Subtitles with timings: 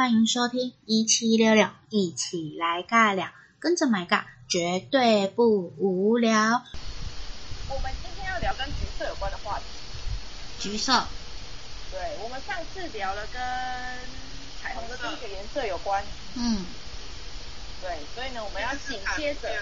[0.00, 3.28] 欢迎收听一七六六，一起来尬聊，
[3.58, 6.64] 跟着买尬，绝对不无聊。
[7.68, 9.64] 我们今天要聊跟橘色有关的话题。
[10.58, 11.04] 橘色。
[11.92, 13.42] 对，我们上次聊了跟
[14.62, 16.02] 彩虹的第一个颜色有关。
[16.34, 16.64] 嗯。
[17.82, 19.52] 对，所以呢，我们要紧接着。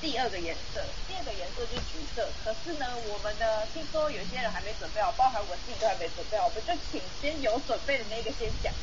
[0.00, 2.26] 第二个颜色，第二个颜色就是橘色。
[2.42, 8.74] 可是呢，我们的听说有些人还没准备好，包含我自己都还没准备好，我们就请先有准备的那个先讲。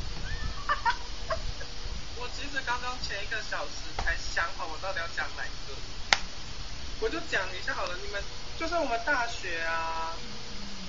[2.17, 5.73] 我其实刚刚前一个小时才想好我到底要讲哪一个，
[6.99, 7.95] 我就讲一下好了。
[8.03, 8.21] 你们
[8.59, 10.13] 就是我们大学啊，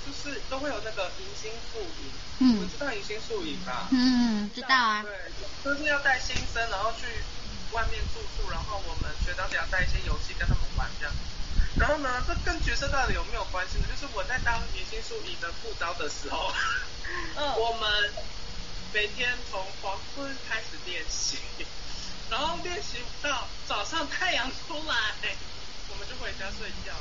[0.06, 3.88] 就是都会有那个迎新宿营，嗯，你们知道迎新宿营吧？
[3.92, 5.02] 嗯，知道啊。
[5.02, 5.12] 对，
[5.64, 7.06] 就是要带新生，然后去。
[7.70, 11.14] 外面住宿，然后我们学长姐要带一些游戏跟他们玩这样。
[11.76, 13.84] 然后呢，这跟角色到底有没有关系呢？
[13.90, 16.50] 就是我在当迎新宿营的副招的时候，
[17.36, 18.10] 嗯，我们
[18.92, 21.38] 每天从黄昏开始练习，
[22.30, 24.94] 然后练习到早上太阳出来，
[25.90, 26.94] 我们就回家睡觉。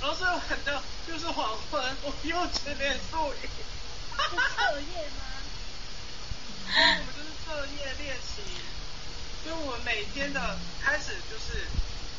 [0.00, 3.50] 然后睡完觉就是黄昏，我又去练宿营。
[4.30, 5.24] 是彻夜吗？
[6.68, 8.42] 然后我们就是彻夜练习。
[9.42, 11.66] 所以我们每天的开始就是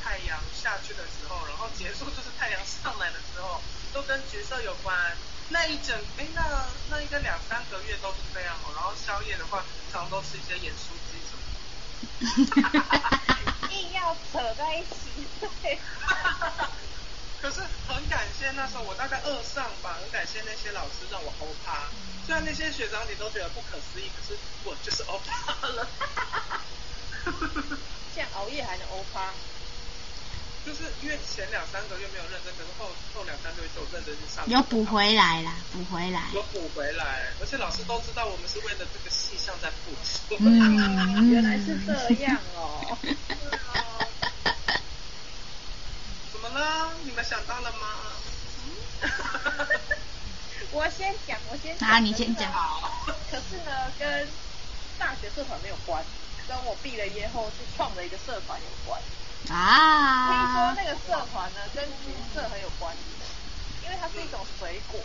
[0.03, 3.61] 太阳下去的时候，然后结束就是太阳上来的时候，
[3.93, 5.15] 都跟角色有关。
[5.51, 6.41] 那一整哎，那
[6.87, 8.73] 那应该两三个月都是这样哦。
[8.73, 11.59] 然后宵夜的话，常常都吃一些盐酥鸡什么的。
[13.69, 15.29] 硬要扯在一起。
[15.39, 15.81] 对。
[17.37, 21.89] 可是很感谢那时候我大概二上吧，很感谢那些老师让我欧趴。
[22.25, 25.87] 虽然那些学长你都觉得不可思议，可是我就是欧趴了。
[28.13, 29.33] 这样熬夜还能欧趴？
[30.65, 32.85] 就是因为前两三个月没有认真，可是后
[33.15, 34.47] 后两三个月就认真去上。
[34.47, 36.29] 有补回来啦，补回来。
[36.33, 40.35] 有补回来，而且老师都知道我们是为了这个戏项在付出。
[40.39, 42.97] 嗯， 原来是这样哦。
[46.31, 46.93] 怎么了？
[47.03, 47.87] 你们想到了吗？
[50.71, 51.89] 我先讲，我先讲。
[51.89, 52.51] 啊，你先讲。
[53.31, 54.27] 可是呢，跟
[54.99, 56.03] 大学社团没有关。
[56.47, 58.99] 跟我毕了业后去创了一个社团有关
[59.49, 63.01] 啊，听说那个社团呢跟橘色很有关系，
[63.83, 64.99] 因为它是一种水果，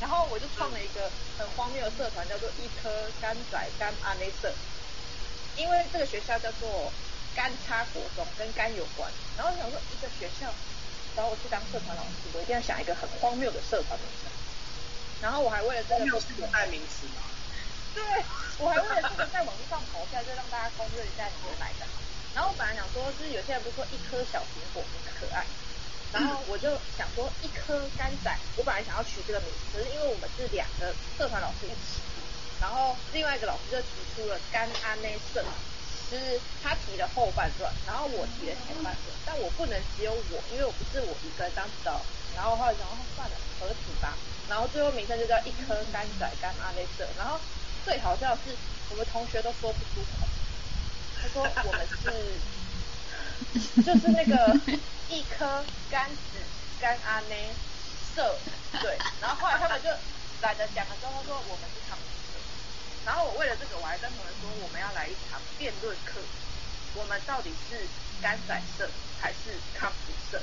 [0.00, 2.90] 然后我就创了一个很荒谬的社团，叫做一颗
[3.22, 4.52] 柑仔柑阿内色，
[5.56, 6.92] 因为这个学校叫做
[7.36, 10.52] 柑叉国中，跟柑有关，然后想说一个学校
[11.16, 14.30] 找我去当社团老师，我一定要想一个很荒谬的社团名称，
[15.22, 17.22] 然后我还为了这个是个代名词嘛。
[17.94, 18.02] 对，
[18.58, 21.86] 我还为了这个在网络上跑下，就让大家公认一下你哪来的。
[22.34, 25.44] 然后我本来想说，就是有些人不是说一颗小苹果很可爱，
[26.12, 32.00] 然后我就想说一颗甘仔，我本来想要取这个名字，可是因为我们是两个社团老师一起，
[32.60, 35.42] 然后另外一个老师就提出了甘安内色，
[36.10, 42.00] 就是他提了后半段，然后我提了前半段，但我不能只有我，因为我不是我一个人当指导，
[42.36, 44.14] 然后后来想说算了，合体吧，
[44.48, 47.40] 然后最后名称就叫一颗甘仔甘安内色，然后。
[47.82, 48.54] 最好笑的是，
[48.90, 50.28] 我们同学都说不出口。
[51.20, 54.56] 他说我们是，就是那个
[55.08, 56.40] 一颗柑子
[56.80, 57.52] 柑阿内
[58.14, 58.36] 色，
[58.80, 58.96] 对。
[59.20, 59.88] 然后后来他们就
[60.40, 62.40] 懒得讲了，之后他说我们是康普色。
[63.04, 66.20] 然后我为了这个，我还跟同学说我们要来一场辩论课，
[66.94, 67.76] 我们到底是
[68.22, 68.88] 柑仔色
[69.20, 70.40] 还是康普色？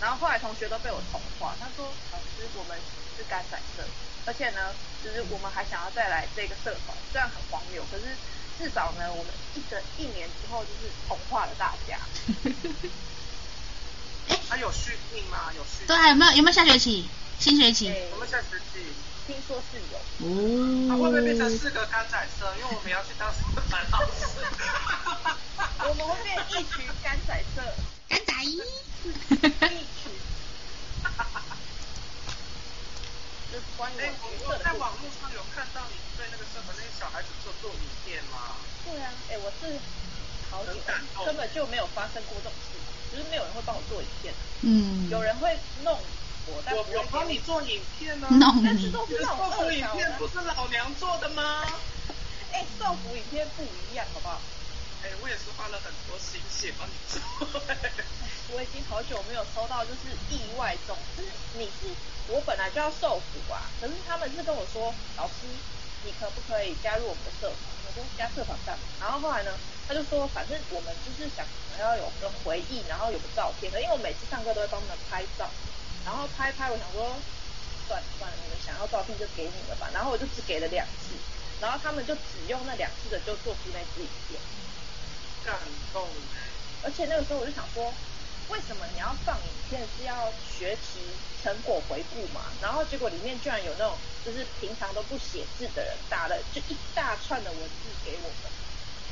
[0.00, 2.76] 然后后来同学都被我同化，他说老师我们
[3.16, 3.84] 是柑仔色。
[4.26, 4.72] 而且呢，
[5.04, 8.04] 就是我们还想要再来这个社团，虽然很荒谬，可是
[8.58, 11.98] 至少呢，我们一整一年之后就是同化了大家。
[14.28, 15.52] 哎， 还有续命吗？
[15.56, 15.86] 有续？
[15.86, 16.32] 对，还有没有？
[16.36, 17.06] 有没有下学期？
[17.38, 17.92] 新学期？
[18.12, 18.80] 我们下学期
[19.26, 19.98] 听说是有。
[20.26, 20.88] 哦。
[20.88, 22.54] 它会不会变成四个干仔色？
[22.56, 23.38] 因为我们要去当社
[23.68, 24.26] 团老师。
[25.86, 27.62] 我们会变一群干仔色。
[28.08, 28.32] 干仔。
[28.44, 30.12] 一群。
[33.54, 38.58] 哎、欸，我我在网络上有看到你对那个社团那些小孩子做做影片吗？
[38.84, 39.78] 对啊，哎、欸，我是
[40.50, 40.74] 好久
[41.24, 42.74] 根本就没有发生过这种事，
[43.14, 44.34] 就是没有人会帮我做影片。
[44.62, 45.08] 嗯。
[45.08, 45.94] 有人会弄
[46.46, 48.34] 我，但我有帮你做影片呢、啊。
[48.34, 48.64] 弄你。
[48.66, 51.62] 但是都是那种豆腐影片，不是老娘做的吗？
[52.50, 54.40] 哎、欸，豆腐影片不一样，好不好？
[55.04, 57.20] 哎、我也是花了很多心血帮你做。
[58.56, 61.28] 我已经好久没有收到，就是意外中，就是
[61.60, 61.92] 你是
[62.32, 65.44] 我本来就要受苦啊，可是他们是跟我说，老师，
[66.04, 67.60] 你可不可以加入我们的社团？
[67.84, 68.84] 我说加社团干嘛？
[68.98, 69.52] 然后后来呢，
[69.86, 71.44] 他就说，反正我们就是想
[71.78, 75.44] 要有个回忆，然后有个照片的，因为我每次上课都会帮他们拍照，
[76.06, 77.12] 然后拍拍，我想说，
[77.86, 81.12] 算了算了，你们想要照片就给你们吧，然后我就只给了两次。
[81.60, 84.40] 然后他们就只用那两次的就做出那支影片，
[85.44, 85.58] 感
[85.92, 86.02] 动。
[86.82, 87.92] 而且那个时候我就想说，
[88.48, 91.00] 为什么你要放影片是要学习
[91.42, 92.42] 成果回顾嘛？
[92.60, 98.52] 然后结果里面居然有那种就是平常都不写字的人打了就一大串的文字给我们，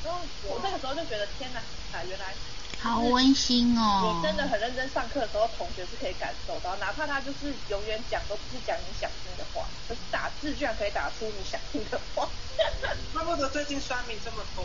[0.04, 1.60] 然后我那个时候就觉得天哪，
[1.92, 2.34] 啊原来
[2.78, 4.20] 好温馨哦！
[4.20, 12.28] 你真的很认真上课的时候，同学是可以感受到，哪怕他就是永远讲都不是讲你想听的话，可是打字居然可以打出你想听的话。
[13.12, 14.64] 怪不得最近酸民这么多。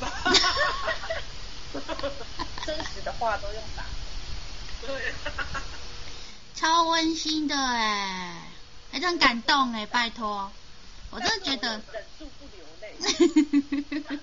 [2.66, 3.84] 真实的话都用打，
[4.86, 5.14] 对，
[6.54, 8.42] 超温馨的哎，
[8.92, 10.50] 还是很感动哎，拜托，
[11.10, 12.96] 我真的觉得忍住不流泪。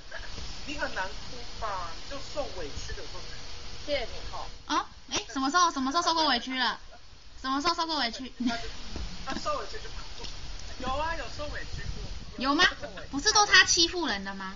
[0.67, 1.89] 你很难哭吧？
[2.09, 3.19] 就受委屈的时候。
[3.85, 4.45] 谢谢你哈。
[4.65, 4.85] 啊？
[5.09, 5.71] 哎，什么时候？
[5.71, 6.77] 什么时候受过委屈了？
[7.41, 8.33] 什么时候受过委屈？
[9.25, 9.95] 他受委屈就哭。
[10.79, 12.03] 有啊，有受委屈过。
[12.37, 12.65] 有吗？
[13.09, 14.55] 不是都他欺负人的吗？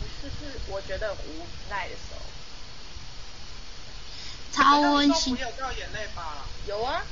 [0.00, 2.20] 不是，是我觉得无奈的时候。
[4.52, 5.34] 超温馨。
[5.34, 6.44] 你有掉眼泪吧？
[6.66, 7.02] 有啊，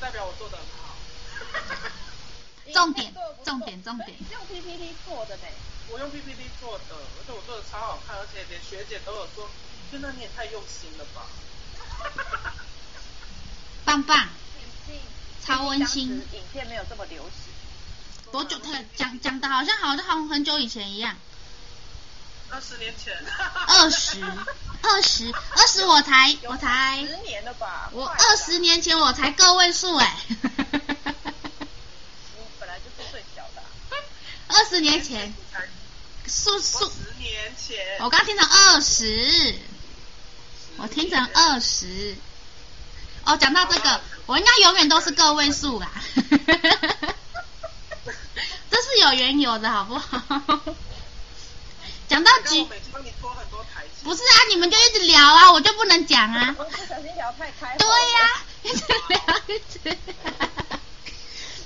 [0.00, 0.94] 代表我做的很好。
[2.72, 3.12] 重点，
[3.44, 4.16] 重点，重点。
[4.30, 5.42] 用 PPT 做的呢？
[5.88, 9.50] 我用 PPT 做的，而且我做的超好看，而且连学姐都有说，
[9.90, 11.26] 真的，你也太用心了吧！
[13.84, 14.28] 棒棒。
[15.44, 16.06] 超温馨。
[16.32, 17.52] 影片没有这么流行。
[18.30, 18.56] 多久？
[18.60, 21.16] 他讲讲的好像好像很久以前一样。
[22.50, 23.16] 二十年前。
[23.66, 24.20] 二十。
[24.82, 27.90] 二十，二十我才我才十年了吧？
[27.92, 30.16] 我二十年前我才个位数哎。
[30.28, 30.36] 你
[32.58, 33.62] 本来就是最小的。
[34.48, 35.32] 二十年前。
[36.26, 36.86] 数数。
[36.86, 37.98] 十年前。
[38.00, 39.54] 我刚听成二十。
[40.78, 42.16] 我听成二十。
[43.26, 45.90] 哦，讲到这个，我应该永远都是个位数啦。
[48.70, 50.22] 这是有缘由的好不好？
[52.10, 52.66] 讲到几。
[54.02, 56.52] 不是啊，你们就一直聊啊，我就不能讲啊。
[56.58, 57.76] 不小心聊太开。
[57.76, 59.98] 对呀、啊，一直聊一直。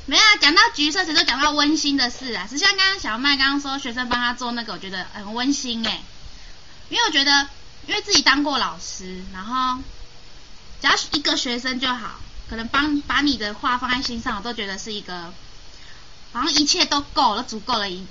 [0.05, 2.47] 没有啊，讲到橘色，谁都讲到温馨的事啊。
[2.47, 6.03] 是像刚刚小麦刚刚说，学生帮他做那个，我觉得很温馨哎。
[6.91, 7.49] 因为我觉得，
[7.87, 9.81] 因为自己当过老师，然后
[10.83, 12.21] 只要一个学生就好，
[12.51, 15.33] 可能帮把你的话放在心上，我都觉得是一个，
[16.35, 18.05] 好像一切都够了，足够了，一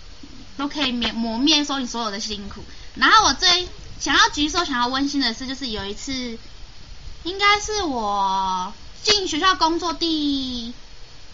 [0.57, 2.63] 都可以免磨灭说你所有的辛苦。
[2.95, 3.67] 然后我最。
[3.99, 6.37] 想要举手，想要温馨的事，就是有一次，
[7.23, 10.73] 应该是我进学校工作第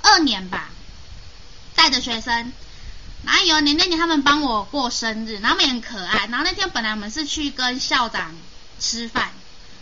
[0.04, 0.70] 二年吧，
[1.74, 2.54] 带着学生，
[3.26, 8.36] 然后有一年那年他们帮我过生日，然后他们也很可爱，然后那天本来我们是去跟校长
[8.80, 9.32] 吃饭，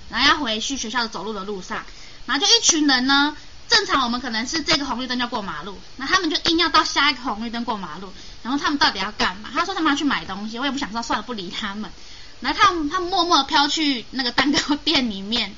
[0.09, 1.83] 然后要回去学校的走路的路上，
[2.25, 3.35] 然后就一群人呢，
[3.67, 8.13] 正常我们可能是这个红绿灯要过马路，那他们就硬要到下一个红绿灯过马路，
[8.47, 9.49] 然后他们到底要干嘛？
[9.53, 11.91] 他说他们要去买东西，我也不想说，算了，不理他们。
[12.39, 15.53] 然后他们他们默默飘去那个蛋糕店里面，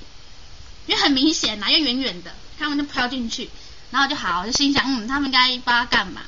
[0.88, 3.47] 因为很明显呐，因为远远的，他们就飘进去，
[3.91, 6.21] 然后就好，就心想，嗯，他们应该不知道干嘛，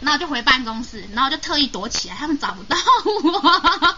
[0.00, 3.96] 然后就回办公室，然后就特意躲起来，他们找不到我，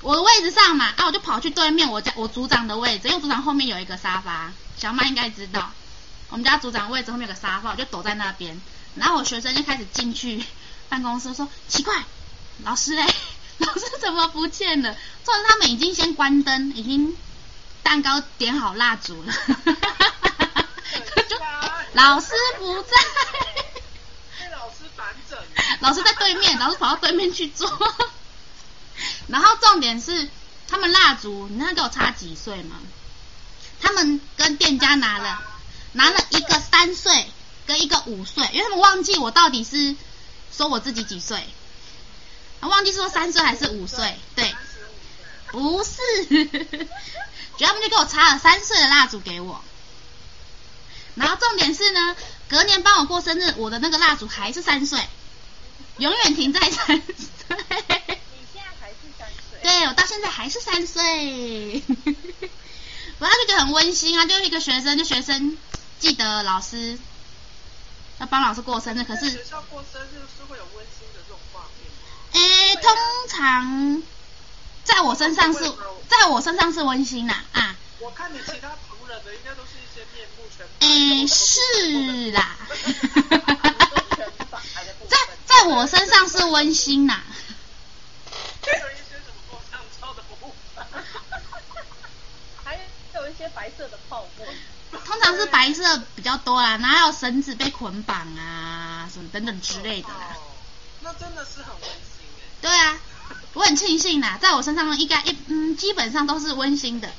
[0.00, 5.70] 我的位置上嘛，啊，我就跑去对面我家我组长的位置，因为组长后面有一个沙发，小麦应该知道，
[6.30, 8.60] 我们家组长位置后面有个沙发，我就躲在那边，
[8.98, 10.44] 然后我学生就开始进去
[10.88, 12.04] 办公室说，奇怪，
[12.64, 13.06] 老师嘞？
[13.58, 14.96] 老师怎么不见了？
[15.24, 17.16] 虽然他们已经先关灯，已经
[17.82, 19.32] 蛋糕点好蜡烛了，
[21.28, 21.36] 就
[21.94, 22.90] 老师不在。
[24.38, 25.38] 被老师反整。
[25.80, 27.68] 老师在对面，老师跑到对面去坐。
[29.26, 30.28] 然后重点是，
[30.68, 32.76] 他们蜡烛，你知道给我差几岁吗？
[33.80, 35.42] 他们跟店家拿了，
[35.92, 37.30] 拿了一个三岁
[37.68, 39.94] 跟一个五岁，因为他们忘记我到底是
[40.56, 41.38] 说我自己几岁。
[42.60, 44.16] 啊，忘记说三岁还是五岁？
[44.34, 44.54] 对，
[45.52, 45.92] 不是，
[46.48, 49.62] 主要他们就给我插了三岁的蜡烛给我。
[51.14, 52.16] 然后重点是呢，
[52.48, 54.98] 隔年帮我过生日，我的那个蜡烛还是三岁，
[55.98, 56.96] 永远停在三岁。
[56.96, 57.02] 你
[58.52, 59.60] 现在还是三岁？
[59.62, 61.82] 对，我到现在还是三岁。
[63.20, 65.58] 我那就觉得很温馨啊，就是一个学生，就学生
[65.98, 66.98] 记得老师
[68.20, 71.88] 要帮老师过生日，可是学校过生日是会有温馨的这种画面。
[72.32, 72.96] 诶，通
[73.28, 74.02] 常
[74.84, 75.60] 在我身上是，
[76.08, 77.76] 在我身上是温馨呐啊。
[78.00, 82.56] 我看你其他同人的应该都是一些面目全诶，是啦。
[85.08, 87.22] 在在我身上是温馨呐。
[88.62, 90.84] 还有一些什么过香蕉的部分。
[92.64, 92.78] 还
[93.14, 94.46] 有一些白色的泡沫。
[94.90, 100.36] 通常是白色比较多啦，然后还有绳子被捆绑啊，什么等等之类的啦。
[101.00, 102.42] 那真的是很温馨哎。
[102.60, 102.98] 对啊，
[103.54, 107.10] 我很庆幸啦，在我身上应该一嗯基本上都是温馨的。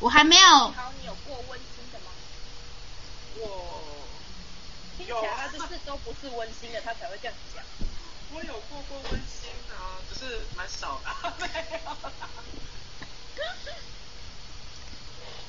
[0.00, 0.48] 我还没有。
[0.48, 2.06] 好，你有过温馨的吗？
[3.36, 3.82] 我。
[4.96, 7.64] 听起来他就是都不是温馨的，他才会这样讲。
[8.32, 11.32] 我有过过温馨的啊，只是蛮少的。
[11.40, 11.46] 没
[11.84, 11.96] 有。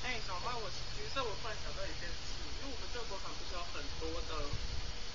[0.10, 0.66] 哎，小麦，我
[0.98, 4.42] 橘色，我突然想到一件事，因为我们这个国场不是有很多的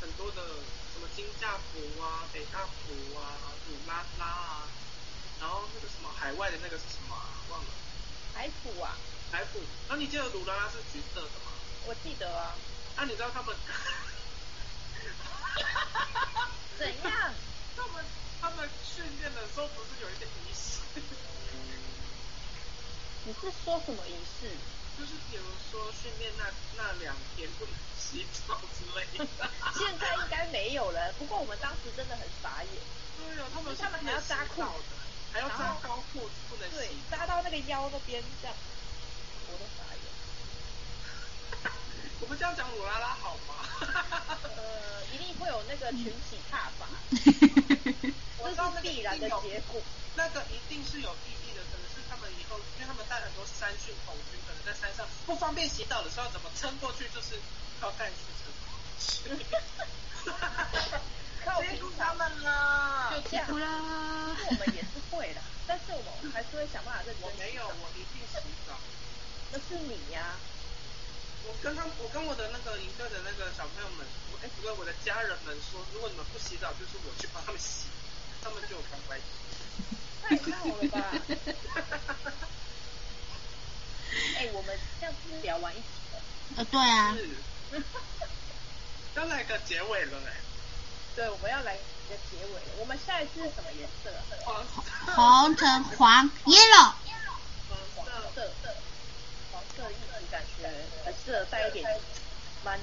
[0.01, 0.63] 很多的
[0.95, 3.35] 什么金价服啊、北大服啊、
[3.67, 4.71] 鲁拉拉啊，
[5.41, 7.27] 然后那个什么海外的那个是什么啊？
[7.51, 7.67] 忘了。
[8.35, 8.95] 海普啊。
[9.33, 9.59] 海普，
[9.89, 11.51] 那你记得鲁拉拉是橘色的吗？
[11.87, 12.55] 我记得啊。
[12.95, 13.51] 那、啊、你知道他们？
[16.79, 17.35] 怎样？
[17.75, 18.05] 他们
[18.41, 20.79] 他们训练的时候不是有一些仪式？
[23.27, 24.55] 你是说什么仪式？
[24.99, 26.45] 就是比如说训练那
[26.77, 29.27] 那两天不能洗澡之类的。
[29.79, 32.71] 现在应该没有了，不过我们当时真的很傻眼。
[33.17, 34.95] 对啊，他们他们还要扎裤子，
[35.33, 36.77] 还要扎高裤子，不能洗。
[36.77, 38.57] 对，扎到那个腰那边这样。
[39.49, 40.03] 我都傻眼。
[42.21, 43.55] 我们这样讲鲁拉拉好吗？
[44.57, 46.87] 呃，一定会有那个群起踏法。
[48.45, 49.83] 这是必然的结果。
[50.17, 51.11] 那个一定是有
[52.25, 57.37] 们以后，因为他们带很多山训童军，可能在山上不方便洗澡的时候，怎么撑过去，就是
[57.81, 59.45] 靠干事撑过去。
[61.45, 64.33] 靠平常们啦，就这样啦。
[64.49, 67.29] 我们也是会的，但是我们还是会想办法认真洗澡。
[67.29, 68.73] 我没有，我一定洗澡。
[69.53, 70.41] 那是你呀。
[71.45, 77.85] 我跟他，我跟我的那个营队的那个小朋友们，我哎，不对，我的家人们说，如果你们不洗澡，就是我去帮他们洗，
[78.41, 79.25] 他们就有乖乖洗。
[80.29, 80.97] 太好了吧！
[84.37, 86.21] 哎，我们这样子聊完一集了。
[86.57, 87.17] 呃，对啊。
[89.17, 90.33] 要来个结尾了嘞。
[91.17, 91.79] 对，我们要来一
[92.09, 92.73] 个结尾了。
[92.79, 94.11] 我们下一次是什么颜色？
[94.45, 94.65] 黄。
[95.15, 96.93] 红橙黄，yellow。
[97.95, 98.53] 黄色。
[99.53, 99.99] 黄色意思
[100.31, 100.69] 感觉
[101.05, 101.85] 很适合带一点
[102.65, 102.79] money。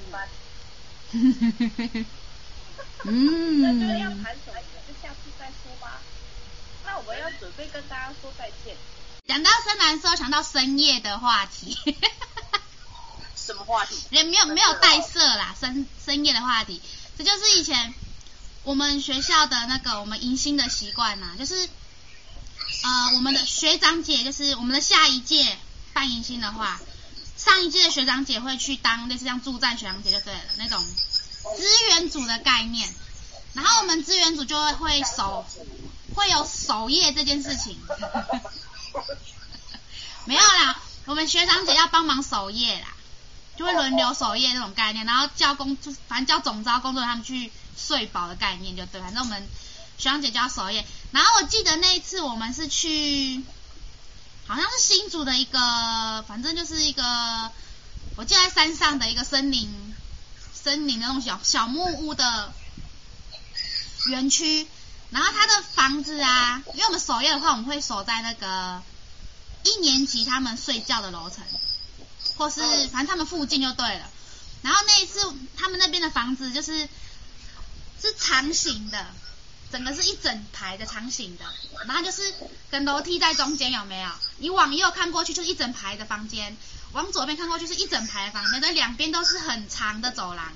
[3.04, 3.62] 嗯。
[3.62, 4.54] 那就是要谈什么？
[4.88, 5.84] 就下次再说吧。
[6.84, 8.76] 那我们要准备跟大家说再见。
[9.26, 11.78] 讲到深蓝色，想到深夜的话题。
[13.36, 13.96] 什么话题？
[14.10, 16.80] 也没有没有带色啦，深深夜的话题。
[17.16, 17.94] 这就是以前
[18.64, 21.54] 我们学校的那个我们迎新的习惯呐，就是
[22.82, 25.56] 呃我们的学长姐，就是我们的下一届
[25.92, 26.80] 办迎新的话，
[27.36, 32.92] 上一届的学长姐会去当类似像驻站学长姐就对了那种资源组的概念，
[33.54, 35.46] 然后我们资源组就会会守。
[36.14, 37.78] 会有守夜这件事情，
[40.24, 42.94] 没有啦，我们学长姐要帮忙守夜啦，
[43.56, 49.42] 就会轮流守夜这种概念，然后叫工就，反正叫总招工作人他们去睡饱的概念就对，反正我们
[49.98, 50.84] 学长姐就要守夜。
[51.10, 53.42] 然后我记得那一次我们是去，
[54.46, 57.02] 好像是新竹的一个，反正就是一个，
[58.16, 59.94] 我记得在山上的一个森林，
[60.54, 62.52] 森林的那种小小木屋的
[64.06, 64.66] 园区。
[65.12, 68.82] 然后他的房子啊，因为我们守夜的话，我们会守在那个
[69.62, 71.44] 一年级他们睡觉的楼层，
[72.36, 74.10] 或是反正他们附近就对了。
[74.62, 75.20] 然后那一次
[75.56, 76.88] 他们那边的房子就是
[78.00, 79.06] 是长形的，
[79.70, 81.44] 整个是一整排的长形的，
[81.86, 82.32] 然后就是
[82.70, 84.08] 跟楼梯在中间有没有？
[84.38, 86.56] 你往右看过去就是一整排的房间，
[86.92, 90.52] 往左边看过去是一整排的房间，那两边都是很长的走廊。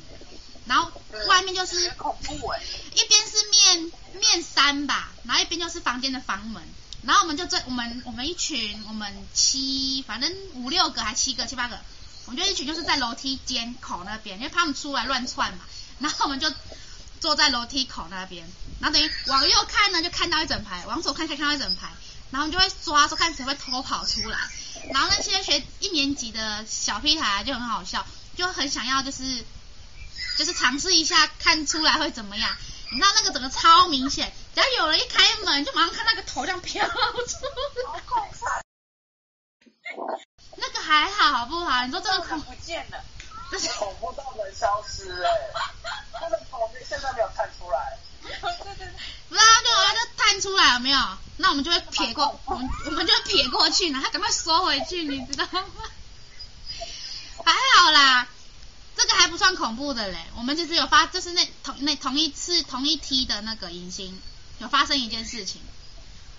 [0.67, 0.91] 然后
[1.29, 2.61] 外面就是恐怖哎，
[2.95, 6.61] 一边是面面山吧，然后一边就是房间的房门，
[7.03, 11.79] 然后我们就这我们我们一群我们七反正五六个还七个七八个，
[12.25, 15.61] 我们就一群就是在楼梯间口那边，因为怕他们出来乱窜嘛，
[16.01, 16.53] 然后我们就
[17.21, 18.45] 坐在楼梯口那边，
[18.81, 21.93] 然后等于往右看呢就看到一整排，往左看可以看到一整排，
[22.33, 24.39] 然后我们就会抓说看谁会偷跑出来，
[24.93, 28.05] 然后那些学一年级的小屁孩就很好笑，
[28.37, 29.45] 就很想要就是。
[30.39, 32.57] 就是尝试一下，看出来会怎么样？
[32.93, 38.63] 你知道那个整个超明显，只要有人一开门，就马上看那个头这样飘出来。
[40.57, 41.85] 那个还好，好不好？
[41.85, 43.05] 你说这个恐不见了，
[43.51, 45.51] 这是恐怖到人消失哎、欸！
[46.21, 47.99] 那个头现在没有探出来。
[48.23, 48.89] 对对对。
[49.29, 50.99] 不知道就把它探出来了没有？
[51.39, 55.65] 那我们就会撇过，我们我们就会撇过去，然后赶快缩回去，你知道吗？
[57.45, 58.29] 还好啦。
[58.97, 64.19] 这个还不算恐怖的嘞，我们其实有发，就是那同那同一次同一梯的那个迎新，
[64.59, 65.61] 有发生一件事情，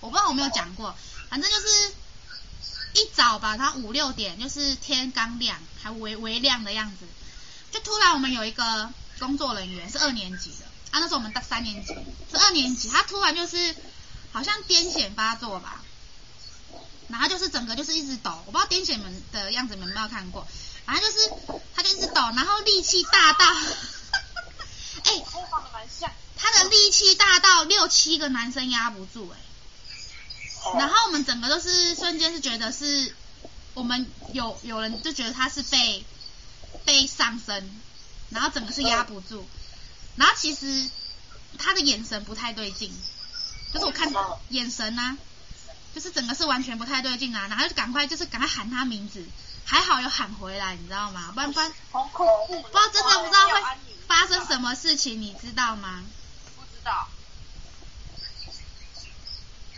[0.00, 0.96] 我不知道我没有讲过，
[1.30, 1.92] 反正就是
[2.94, 7.06] 一早吧，它五六点就是天刚亮，还微微亮的样子，
[7.70, 11.94] 就突然我们有一个工作人员，是二年级的，啊，那时候我们大三年级，
[12.30, 13.76] 是二年级，他突然就是
[14.32, 15.80] 好像癫痫发作吧，
[17.06, 20.44] 然后就是整个就是一直抖，我不知道癫痫们的样子你们有没有看过，
[20.88, 21.30] 反正就是
[21.76, 23.44] 他就一直抖，然后力气大到，
[25.04, 25.24] 哎、欸，
[26.36, 33.14] 他的力气大到六七个男生压不住、欸，哎，然后我们整个都是瞬间是觉得是。
[33.74, 36.04] 我们有有人就觉得他是被
[36.84, 37.80] 被上身，
[38.28, 39.44] 然后整个是压不住，
[40.16, 40.90] 然后其实
[41.58, 42.92] 他的眼神不太对劲，
[43.72, 44.12] 就是我看
[44.48, 45.18] 眼神呐、啊，
[45.94, 49.24] 就是整个是完全不太对劲啊，然后就赶快就是赶快喊他名字，
[49.70, 51.30] 还好有喊回来，你知道吗？
[51.34, 53.62] 不然不然，不知道真的不知道会
[54.06, 56.02] 发生什么事情，你知道吗？
[56.56, 57.06] 不知道。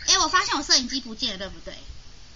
[0.07, 1.77] 哎，我发现我摄影机不见了，对不对？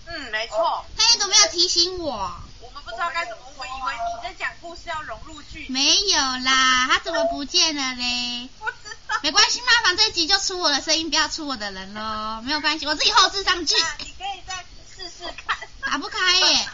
[0.07, 0.85] 嗯，没错。
[0.97, 2.29] 他也都没有提醒我。
[2.59, 5.65] 我们不知道该怎么，我以为你在讲故事要融入剧。
[5.69, 8.49] 没有啦，他怎么不见了嘞？
[8.59, 9.15] 不知道。
[9.23, 13.75] 没关系嘛，反正这一集就出我的声音，不要出我的人喽，没有关系，我自己后置上去。
[13.99, 15.57] 你可以再试试看。
[15.81, 16.69] 打不开耶，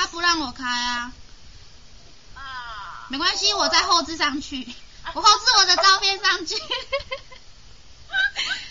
[0.00, 1.12] 他不让我开啊。
[2.34, 3.04] 啊。
[3.08, 4.66] 没关系，我再后置上去，
[5.12, 6.54] 我后置我的照片上去。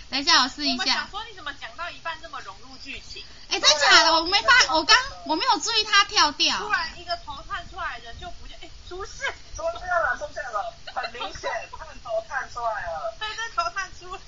[0.10, 0.84] 等一下，我试一下。
[0.84, 3.24] 我想说，你怎么讲到一半这么融入剧情？
[3.52, 4.16] 哎，真假的？
[4.16, 6.58] 我没发，我刚我没有注意他跳掉。
[6.58, 9.22] 突然一个头探出来，人就不见，哎，出事！
[9.56, 13.16] 出现了，出现了，很明显，探头探出来了。
[13.20, 14.20] 对，这头探出来。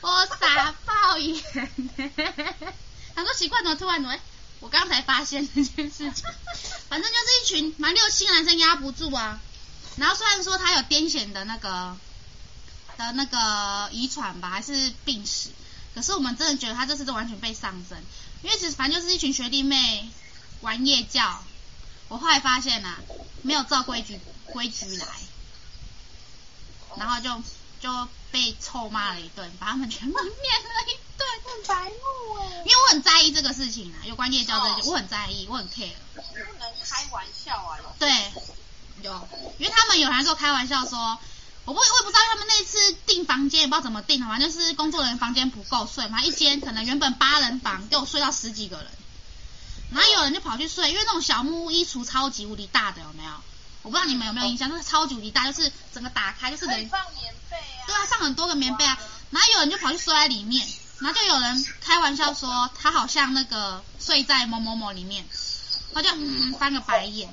[0.00, 1.44] 我傻爆眼。
[3.14, 4.16] 他说奇怪，怎么突然怎么？
[4.78, 6.24] 刚才发现这件事情。
[6.88, 9.40] 反正就是一群蛮六七个男生压不住啊。
[9.96, 11.96] 然后虽然说他有癫痫的那个。
[12.98, 15.50] 的那个遗传吧，还是病史？
[15.94, 18.02] 可是我们真的觉得他这次都完全被上身，
[18.42, 20.08] 因为其实反正就是一群学弟妹
[20.62, 21.44] 玩夜教。
[22.08, 22.96] 我后来发现啊，
[23.42, 25.06] 没有照规矩规矩来，
[26.96, 27.42] 然后就
[27.86, 32.64] 就被臭骂了一顿，把他们全部念了一顿，很白目哎。
[32.64, 35.90] 因为我很在意这个事情啊，有关夜教这些，我很在意，我很 care。
[36.14, 36.20] 不
[36.58, 37.78] 能开玩笑啊！
[37.98, 38.10] 对，
[39.02, 41.18] 有，因为他们有人跟我开玩笑说。
[41.64, 48.86] 我不，我也不知道他们那次订房间也不知道怎么订的，反正就是工作人员房间不够睡嘛，一间可能原本八人房，给我睡到十几个人，
[49.90, 53.30] 然后有人就跑去睡，因为那种小木屋衣橱超级无敌大的，有没有？
[53.86, 58.98] 我不知道你们有没有印象，就是超级无敌大，就是整个打开就是人放棉被啊，对啊，放很多个棉被啊，
[59.30, 60.66] 然后有人就跑去睡在里面，
[60.98, 65.24] 然后就有人开玩笑说他好像那个睡在某某某里面，
[65.94, 67.32] 他就嗯翻个白眼，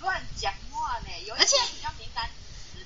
[0.00, 2.28] 乱讲话呢，有一些比较敏感。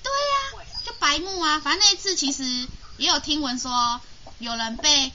[0.02, 1.58] 对呀、啊，就白目啊！
[1.58, 3.98] 反正那一次其实也有听闻说
[4.40, 5.10] 有人被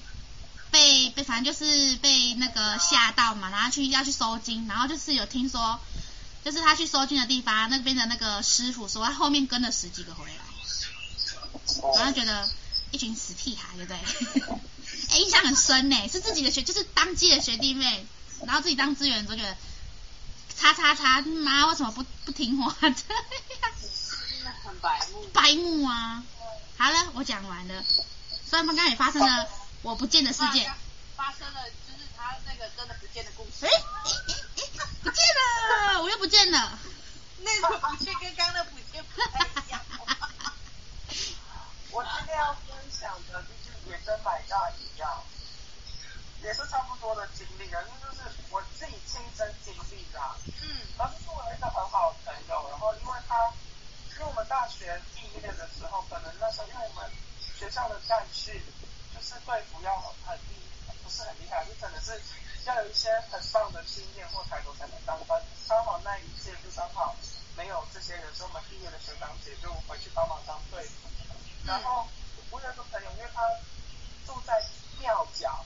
[0.71, 5.79] 被被，反正就是被那个吓到嘛，然后去要去收金，然后就是有听说，
[6.47, 12.49] 就是他去收金的地方，那边的那个师傅说他后面跟了十几个回来，然后觉得
[12.91, 13.97] 一群死屁孩，对不对？
[15.11, 18.05] 哎，印象很深呢，是自己的学，就是当届的学弟妹，
[18.45, 19.57] 然后自己当资源都觉得，
[20.57, 22.73] 叉叉叉，妈为什么不不听话？
[22.79, 22.95] 这样。
[24.81, 26.23] 白目，白目啊！
[26.77, 27.83] 好了，我讲完了。
[28.49, 29.49] 虽然刚刚也发生了
[29.81, 30.73] 我不见的事件，
[31.17, 33.65] 发生了就是他那个真的不见的故事。
[33.65, 33.69] 哎，
[35.07, 36.77] 不见了，我又不见了。
[37.39, 39.79] 那个不见跟刚刚的不见不太一样。
[41.91, 45.23] 我今天要分享的就是也跟买大一样，
[46.43, 50.19] 也是差不多的经历啊，那就是我自己亲身经历的。
[50.61, 50.75] 嗯。
[50.97, 53.49] 然后是我一个很好的朋友，然后因为他。
[54.17, 57.11] 因为我们大学毕业的时候，可能那时候因为我们
[57.55, 58.59] 学校的战训
[59.13, 60.57] 就是队服要很厉，
[61.07, 62.19] 不是很厉害，就真的是
[62.65, 65.41] 要有一些很棒的经验或抬头才能当班。
[65.65, 67.15] 刚好那一届就刚好
[67.55, 70.85] 没有这些人，所以我们毕业的学长姐就回去帮忙当队。
[71.65, 72.05] 然后
[72.51, 73.41] 我有一个朋友，因为他
[74.25, 74.61] 住在
[74.99, 75.63] 庙角，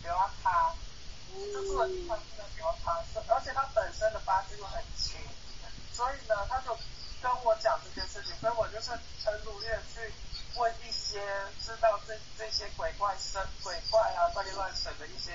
[0.00, 0.74] 比如他，
[1.52, 5.20] 就住的地方是在比如他，而且他本身的八字又很轻，
[5.92, 6.74] 所以呢，他就。
[7.24, 8.90] 跟我讲这件事情，所以我就是
[9.24, 10.12] 很努力的去
[10.56, 11.24] 问一些
[11.64, 15.32] 知道这这些鬼怪神鬼怪啊、怪力乱神的一些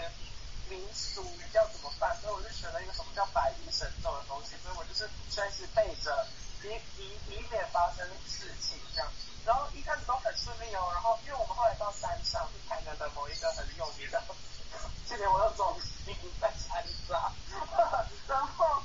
[0.69, 6.27] 民俗要怎么办，所以我就选了一个什么叫百医神咒的东西，所以我就是随时备着，
[6.61, 9.09] 以以以免发生事情这样。
[9.43, 14.21] 然后一开始都很顺利哦，然后因为我们后来到山上，是台南的某一个很有名的，
[15.07, 15.75] 今年我又走
[16.05, 17.33] 一在山上，
[18.29, 18.83] 然后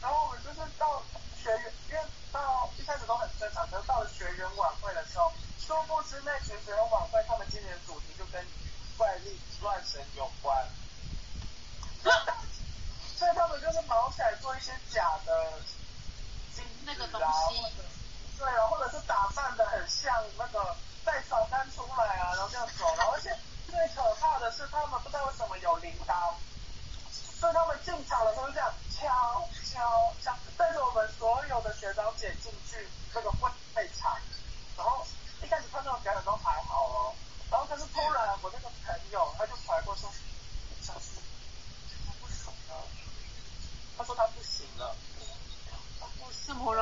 [0.00, 1.00] 然后我们就是到
[1.40, 1.50] 学
[1.90, 2.04] 院，
[2.40, 8.44] 到一开始都很正常可是到了学员晚会的时候殊不知那群学员晚会他们今年的主题就跟
[8.96, 10.66] 怪力乱神有关。
[13.16, 15.52] 所以他们就是忙起来做一些假的
[16.86, 17.62] 那个东西
[18.38, 20.74] 对啊或者是打扮的很像那个
[21.04, 23.28] 带床单出来啊然后这样走了而且
[23.66, 26.32] 最可怕的是他们不知道为什么有铃铛。
[27.40, 29.08] 所以他们进场的时候这样敲
[29.64, 29.80] 敲
[30.22, 32.76] 敲带着我们所有的学长姐进去
[33.14, 33.50] 那个婚
[33.96, 34.12] 场
[34.76, 35.02] 然后
[35.42, 37.14] 一开始看到表演都还好哦
[37.50, 40.10] 然后但是突然我那个朋友他就传过说
[40.82, 41.16] 小去
[42.06, 42.84] 他不行了
[43.96, 44.94] 他说他不行了
[45.98, 46.74] 他不是默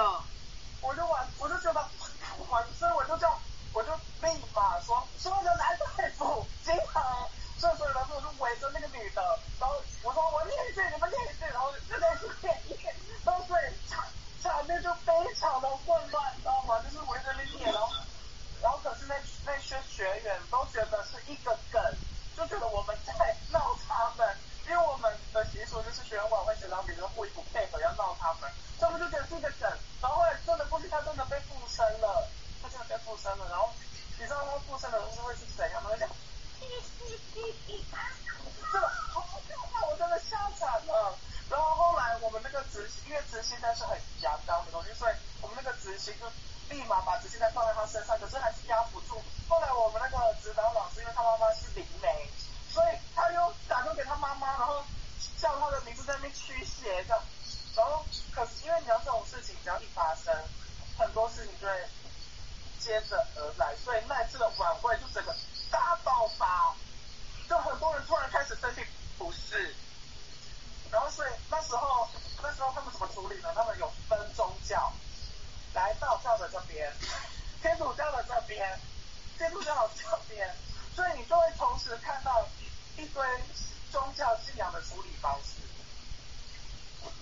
[83.37, 83.55] 一堆
[83.93, 85.61] 宗教信仰的处理方式。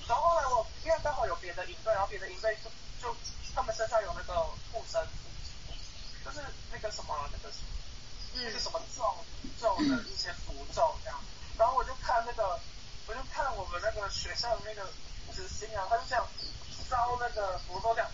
[0.07, 2.71] 然后后来我因为刚好有别的营队，然后别的营队就
[3.03, 3.17] 就
[3.55, 4.41] 他们身上有那个
[4.73, 5.29] 护身符，
[6.25, 7.55] 就是那个什么那个。
[8.39, 9.03] 那个什么咒
[9.59, 11.19] 咒的一些符咒这样，
[11.57, 12.61] 然后我就看那个，
[13.07, 14.87] 我就看我们那个学校的那个
[15.35, 16.23] 执行啊，他就这样
[16.87, 18.11] 烧那个符咒这样，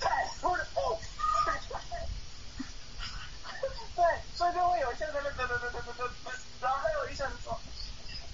[0.00, 0.08] 对，
[0.40, 0.98] 我就哦，
[3.96, 7.58] 对，所以就会有一些那个对对对对对对，然后还有一些人说，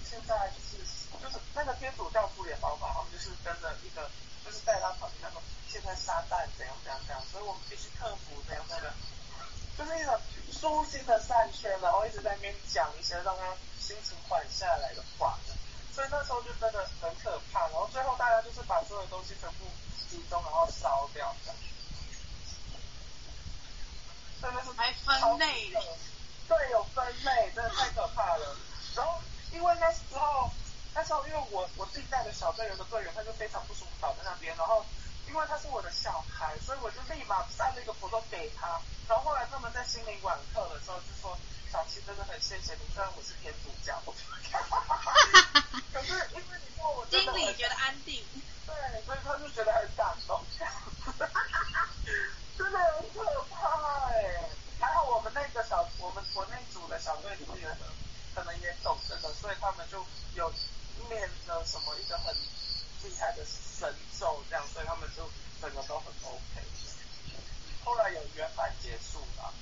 [0.04, 0.78] 现在就是
[1.22, 4.08] 就是那个天主教处理的方法，他们就是跟着一个，
[4.44, 8.94] 就是带他跑那种，现在撒旦怎样怎样怎样，所以我们必须克服怎样怎样。
[9.76, 10.18] 就是一种
[10.50, 15.36] 舒心的善劝，然后一直在那边讲一些让他心情缓下来的话，
[15.92, 17.60] 所以那时候就真的很可怕。
[17.68, 19.66] 然后最后大家就是把所有东西全部
[20.08, 21.34] 集中，然后烧掉。
[24.40, 25.80] 真的是还分类的，
[26.48, 28.56] 对，有分类，真的太可怕了。
[28.94, 29.20] 然后
[29.52, 30.50] 因为那时候，
[30.94, 34.84] 那时候因为我我自己带的小队员的队员，他就非常不舒服倒在那边，然后。
[35.28, 38.80] 因为他是我的小孩，所以我就立马塞了一个符咒给他。
[39.08, 41.36] 然后后来他们在心灵晚课的时候就说
[41.70, 44.00] ：“小七真的很谢谢你，虽然我是天主教。”
[45.92, 48.24] 可是因为你说我真的心里觉得安定，
[48.66, 50.40] 对，所以他就觉得很感动。
[52.56, 54.48] 真的很可怕哎！
[54.78, 57.78] 还好我们那个小，我们我那组的小队里面的
[58.32, 60.52] 可能也懂这个，所以他们就有
[61.10, 62.32] 念了什么一个很
[63.02, 63.44] 厉害的
[63.78, 66.62] 神咒这样，所以他们就整个都很 OK。
[67.84, 69.52] 后来有圆满结束了，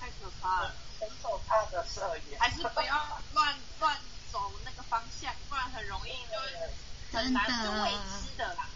[0.00, 3.96] 太可怕了，很可怕的摄影，还是不要乱乱
[4.32, 8.66] 走那个方向，不然很容易就很难是未知的啦。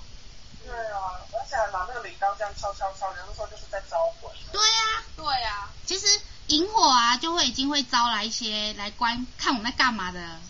[0.64, 4.30] 对啊，而且还拿那个礼刀这样敲敲敲，人家说就是在招魂。
[4.52, 5.72] 对呀、啊，对呀、啊。
[5.86, 10.40] 其实营火啊，就会已经会招来一些来观看我们在干嘛的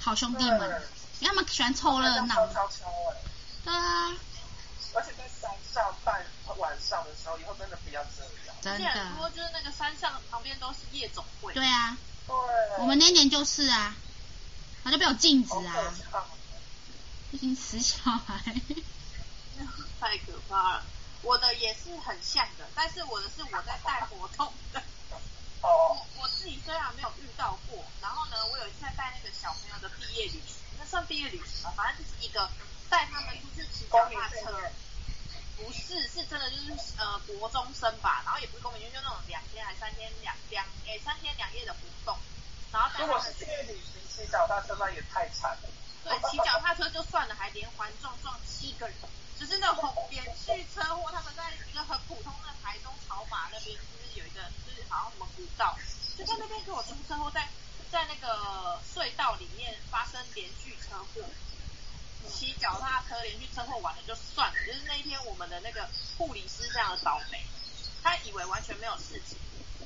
[0.00, 0.82] 好兄弟们。
[1.20, 2.48] 因为他们喜欢凑热闹。
[3.64, 4.10] 对啊。
[4.92, 6.26] 而且在山上办
[6.58, 8.56] 晚上的时候，以后真的不要这样。
[8.60, 8.88] 真的。
[8.90, 11.54] 很多就是那个山上旁边都是夜总会。
[11.54, 11.96] 对啊。
[12.26, 12.34] 对。
[12.80, 13.94] 我们那年就是啊，
[14.82, 15.94] 他就被我禁止啊。
[17.30, 18.42] 一群死小孩。
[20.00, 20.84] 太可怕了。
[21.22, 24.82] 我的也是很像的，但是我的是我在带活动的。
[25.60, 26.02] 哦。
[26.16, 30.56] 我我自己虽然没有遇到过，然后呢，我有一次在带那个小朋友的毕业旅行。
[31.22, 32.48] 算毕业旅行了，反正就是一个
[32.90, 34.70] 带他们出去骑脚踏车，
[35.56, 42.18] 不是，是真的就是呃国中生吧，然后也不是公民，就那种两天还三天两两哎三天两夜的活动，
[42.72, 43.06] 然后带他们。
[43.06, 45.68] 如果是毕业旅行骑脚踏车，那也太惨了。
[46.04, 48.96] 对，骑脚踏车就算了，还连环撞撞七个人，
[49.38, 51.10] 就是那种 连续车祸。
[51.12, 55.78] 他们在一个很普通的台中草马那边，就是有一个就是好像什么古道，
[56.18, 57.48] 就在那边给我出车祸在。
[57.92, 61.28] 在那个隧道里面发生连续车祸，
[62.26, 67.44] 骑脚踏车连续车祸完了就算了，就是那一天我们的那个护理师非常的倒霉，
[68.02, 69.36] 他以为完全没有事情，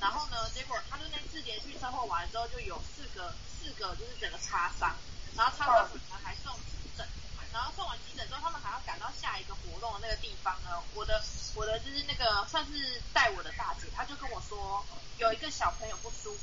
[0.01, 4.95] 然后呢，结果他就那次连续车祸完了之后就有四个四个就是整个擦伤，
[5.35, 7.05] 然后擦伤可能还送急诊，
[7.53, 11.21] 然后送完急诊之后他们还要赶到下一个活动的那个地方呢，我的
[11.57, 14.87] 我的就是那个算是带我的大姐，她就跟我说
[15.19, 16.39] 有一个小朋友不舒服。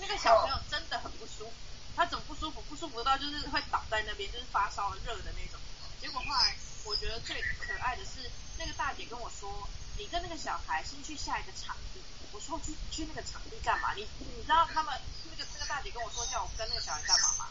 [0.00, 1.52] 那个小朋友真的很不舒服
[1.94, 5.60] 他怎么不舒服不舒服到就是会倒在那边就是发烧热的那种。
[6.00, 12.00] 结果后来我觉得最可爱的是那个大姐跟我说你跟那个小孩先去下一个场地。
[12.32, 13.92] 我说去去那个场地干嘛？
[13.94, 14.94] 你你知道他们
[15.30, 17.46] 那个那个大姐跟我说叫我跟那个小孩干嘛吗？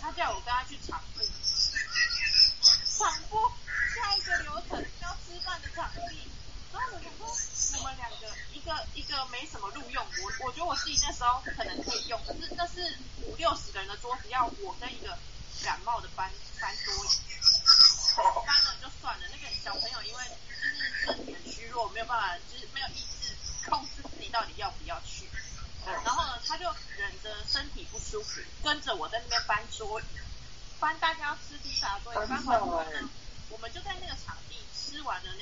[0.00, 1.28] 他叫我跟他去场地。
[2.98, 3.52] 场部
[3.94, 6.28] 下一个流程要吃饭的场地
[6.72, 15.16] 然后我就说我们两个一个一个没什么录用我我觉得我自己那时候可能可以用可是那是五六十个人的桌子要我跟一个
[15.64, 17.08] 感冒的搬搬桌椅
[18.46, 23.34] 搬了就算了那个小朋友因为就是身体很虚弱没有办法就是没有意志
[23.68, 25.28] 控制自己到底要不要去。
[26.04, 26.64] 然后呢他就
[26.96, 30.04] 忍着身体不舒服跟着我在那边搬桌椅
[30.78, 33.08] 搬大家要吃披萨桌以搬回来了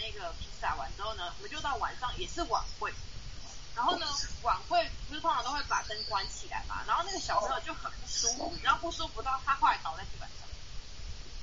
[0.06, 2.92] 那个披萨完之后呢，我们就到晚上也是晚会。
[3.74, 4.06] 然后呢，
[4.42, 6.82] 晚会不是通常都会把灯关起来嘛？
[6.86, 10.48] 然后那个小朋友就很不舒服，然后不舒服到他后来倒在地板上，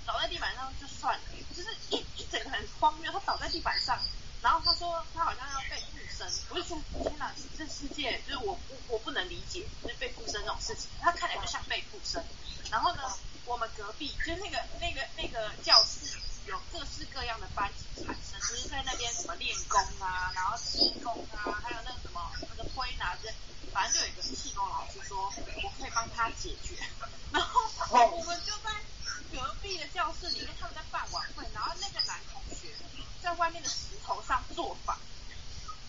[0.05, 1.23] 倒在地板上就算了，
[1.55, 3.99] 就是一一整个很荒谬，他倒在地板上，
[4.41, 12.25] 然后他说他好像要被附身，我就说天哪，这世界就是我不我不能理解，就是被附身这种事情，他看起来就像被附身。
[12.71, 13.03] 然后呢，
[13.45, 16.17] 我们隔壁就那个那个那个教室
[16.47, 23.33] 有各式各样的班级产生，就是在那边什么练功啊，然后气功啊，还有那个什么那个推拿这，
[23.71, 25.31] 反正就有一个气功老师说，
[25.63, 26.75] 我可以帮他解决。
[27.31, 27.61] 然后
[28.17, 28.71] 我们就在
[29.31, 32.67] 隔壁的教室里面，他们在办晚会，然后那个男同学
[33.21, 34.97] 在外面的石头上做法，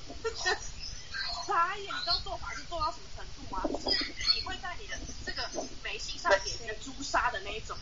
[1.46, 3.62] 傻眼，你知道做法是做到什么程度吗？
[3.84, 5.50] 就是你会在你的这个
[5.82, 7.76] 眉心上点一个朱砂的那一种。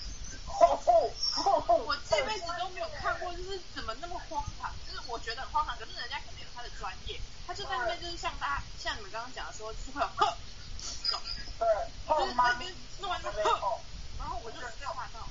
[1.82, 10.36] 我这辈子都没有看过，就是怎么那么荒唐，就是我觉得很荒唐，可是人家肯定有他的专业，他就在那边就是像大家像你们刚刚讲的说，就是会有哼
[11.04, 13.80] 这种是那边弄完就呵，
[14.18, 14.68] 然后我就吓
[15.12, 15.28] 到，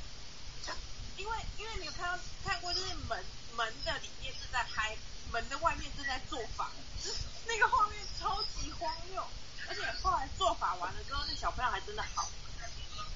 [1.17, 3.23] 因为因为你有看到看过就是门
[3.55, 4.97] 门的里面是在嗨，
[5.31, 6.69] 门的外面正在做法，
[7.03, 9.23] 就是那个画面超级荒谬，
[9.69, 12.27] 而且后来做法完了之后，那小朋友还真的好。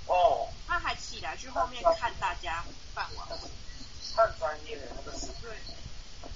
[0.07, 2.63] 哦，他还起来去后面看大家
[2.93, 3.27] 办完，
[4.15, 5.25] 太专业了，那个是。
[5.41, 5.57] 对，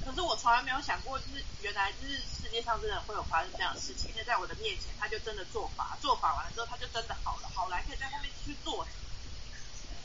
[0.04, 4.12] 可是我从来没有想过，就是原来就是世界上真的会有发生这样的事情。
[4.12, 8.88] 现在在我的面前，他就真的做法，做法完了之后，他就真的好了，好来可以在后面继续做。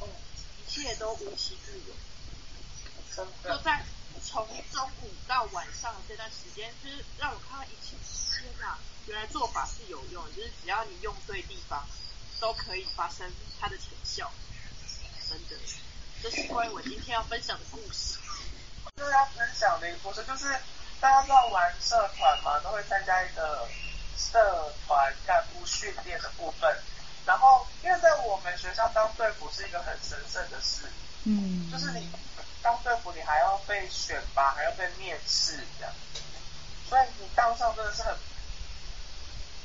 [0.02, 0.08] 嗯，
[0.58, 1.96] 一切都无疾而终。
[3.16, 3.56] 真的。
[3.56, 3.82] 就在
[4.22, 7.96] 从中午到晚上的这段时间，就是让我看到一切，
[8.42, 11.82] 天哪，原来做法是有用，就是只要你用对地方。
[12.40, 14.30] 都可以发生它的成效，
[15.30, 15.56] 真的，
[16.20, 18.18] 这是关于我今天要分享的故事。
[18.96, 20.44] 就要分享的一个故事，就是
[21.00, 23.66] 大家在玩社团嘛，都会参加一个
[24.18, 26.76] 社团干部训练的部分。
[27.24, 30.82] 然后，因为在我们学校当队辅是一个很神圣的事，
[31.22, 32.10] 嗯，就是你
[32.60, 35.92] 当队辅，你还要被选拔，还要被面试这样，
[36.88, 38.16] 所以你当上真的是很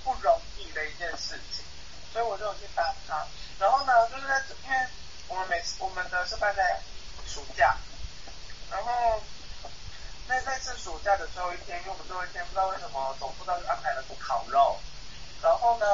[0.04, 1.63] 不容易的一件事情。
[2.12, 3.24] 所以我就有去当他，
[3.60, 4.88] 然后呢，就是在因为
[5.28, 6.82] 我们每次我们的是办在
[7.28, 7.78] 暑假，
[8.72, 9.22] 然后
[10.28, 14.80] 那那次暑假的最后一天，因为我们最后一天不知道为什么总部当时安排了个烤肉，
[15.43, 15.86] 然后呢，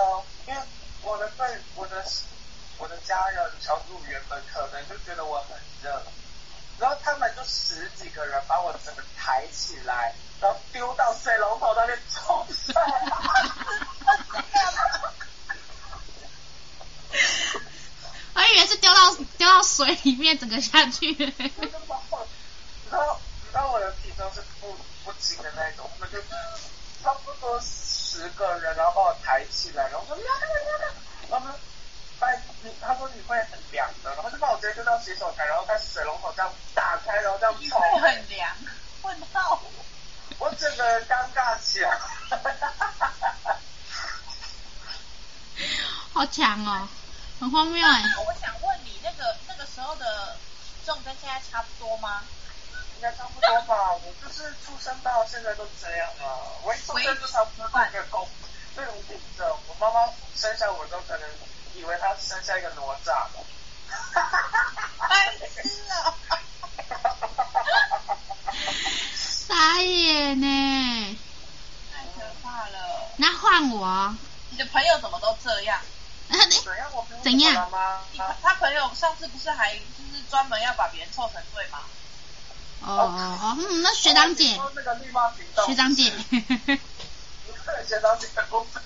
[0.48, 0.62] 因为
[1.02, 2.02] 我的队我的
[2.78, 6.02] 我的家人小组员们可能就觉得我很热，
[6.80, 12.74] 然后他们就十几个人把我整个抬起来，然后丢到水龙头那边冲水。
[18.34, 21.14] 我以为是丢到丢到水里面，整个下去。
[22.92, 23.18] 然后，
[23.54, 26.22] 然后我的体重是不不轻的那种，我们就
[27.02, 30.18] 差不多十个人，然后把我抬起来，然后说，
[31.30, 31.75] 然后呢，哎，你
[32.82, 37.82] 他说你会很凉的，然后就把我直接丢到洗手台，然后在水龙头这样打开，然后这样冲。
[38.00, 38.56] 会很凉，
[39.04, 39.62] 问号。
[40.40, 41.98] 我整个人尴尬起来。
[46.14, 46.88] 好强哦！
[47.40, 48.04] 很荒谬哎！
[48.26, 52.24] 我想问你，那个那个时候的体重跟现在差不多吗？
[52.96, 53.94] 应该差不多吧。
[53.94, 56.40] 我就是出生到现在都这样啊。
[56.64, 58.28] 我一出生就差不多半个公，
[58.76, 59.46] 那种体重。
[59.68, 61.30] 我妈妈生下我都可能
[61.76, 63.12] 以为他生下一个哪吒。
[64.14, 65.08] 哈哈哈哈哈！
[65.10, 66.16] 白痴啊！
[66.30, 66.40] 哈！
[69.16, 71.18] 傻眼呢！
[71.94, 72.78] 太可怕了。
[73.18, 74.16] 那换我。
[74.52, 75.80] 你的朋友怎么都这 样？
[77.24, 77.70] 怎样？
[78.42, 79.82] 他朋友上次不是还就
[80.14, 81.80] 是专门要把别人凑成对吗？
[82.82, 84.60] 哦哦哦，嗯，那学长姐，
[85.66, 86.12] 学长姐，
[87.88, 88.82] 学长姐的部分。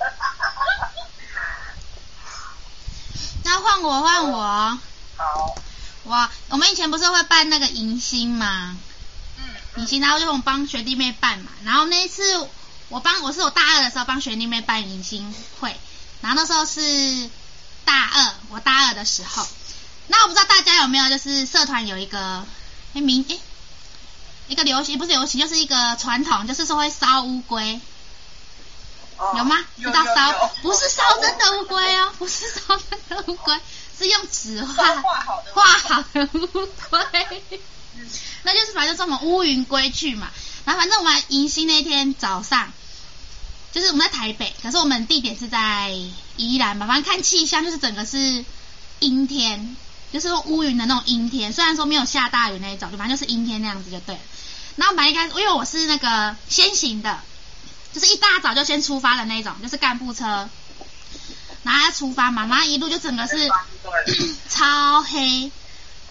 [3.44, 4.80] 那换我换我。
[5.18, 5.56] 好。
[6.04, 8.78] 我我们以前不是会办那个迎新吗？
[9.38, 9.82] 嗯。
[9.82, 11.52] 迎新，然后就我们帮学弟妹办嘛。
[11.64, 12.48] 然后那一次
[12.90, 15.76] 我帮我是我大二的时候帮学弟妹办迎新会。
[16.22, 17.30] 然后那时候是
[17.86, 19.48] 大二，我大二的时候，
[20.08, 22.46] 那我不知道大家有没有就是社团有一个
[22.94, 23.38] 哎名哎
[24.48, 27.80] 一个流行不是流行就是一个传统，就是说会烧乌龟。
[29.20, 29.58] 哦有吗？
[29.76, 33.60] 有知道烧不是烧真的乌龟哦， 不是烧真的乌龟，
[33.98, 34.96] 是用纸画
[35.54, 37.62] 画好的乌龟。
[38.44, 40.30] 那就是反正就是我们乌云归去嘛，
[40.66, 42.72] 然后反正我们迎新那天早上，
[43.74, 45.94] 就是我们在台北，可是我们地点是在
[46.38, 48.46] 宜兰嘛，反正看气象就是整个是
[49.00, 49.76] 阴天，
[50.14, 54.22] 就是乌云的那种阴天，虽然说没有下大雨那一种，反正就是阴天那样子就对了。
[54.78, 57.20] 然后本来一开始，因为我是那个先行的，
[57.94, 60.50] 就是一大早就先出发的那种，就是干部车，
[61.64, 63.50] 然后要出发嘛，然后一路就整个是
[64.50, 65.52] 超黑。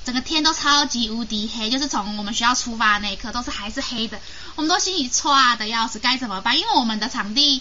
[0.05, 4.19] 整个天都超级无敌黑，就是从我们学校出发的那一刻都是还是黑的，
[4.57, 6.59] 我们都心里剉的要死，该怎么办？
[6.59, 7.61] 因为我们的场地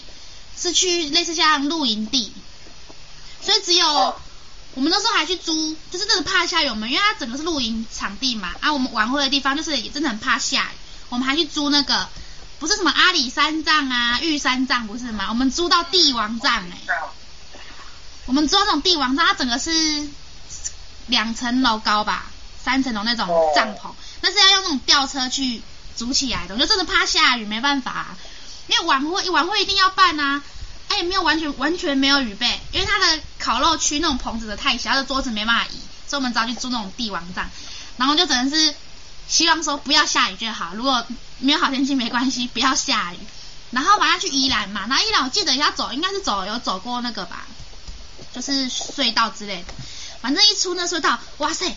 [0.56, 2.32] 是去类似像露营地，
[3.42, 4.18] 所以只有
[4.74, 10.76] 我们那时候还去租，就是真的怕下雨，我们因为它整个是露营场地嘛，啊，我们晚会的地方就是也真的很怕下雨，
[11.10, 12.08] 我们还去租那个
[12.58, 15.26] 不是什么阿里山藏啊、玉山藏不是吗？
[15.28, 17.58] 我们租到帝王帐哎、欸，
[18.26, 20.08] 我们租到那种帝王帐，它整个是
[21.06, 22.26] 两层楼高吧。
[22.60, 25.62] 三层楼那种帐篷，那是要用那种吊车去
[25.96, 28.18] 组起来的，我就真的怕下雨，没办法、啊，
[28.66, 30.42] 因为晚会晚会一定要办啊，
[30.88, 37.48] 哎，没有完全完全没有雨备，因为它的烤肉区那种棚子的太小，它的桌子没办法移，所以我们只好去租那种帝王帐，
[37.96, 38.74] 然后就只能是
[39.28, 41.04] 希望说不要下雨就好，如果
[41.38, 43.18] 没有好天气没关系，不要下雨，
[43.70, 47.46] 然后晚上去宜兰嘛，然后宜兰我记得要走，应该是走有走过那个吧，
[48.32, 49.74] 就是隧道之类的，
[50.20, 51.76] 反正一出那隧道，哇塞！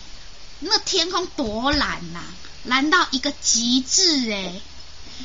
[0.64, 2.24] 那天空多蓝呐、啊，
[2.64, 4.62] 蓝到一个极致哎、欸！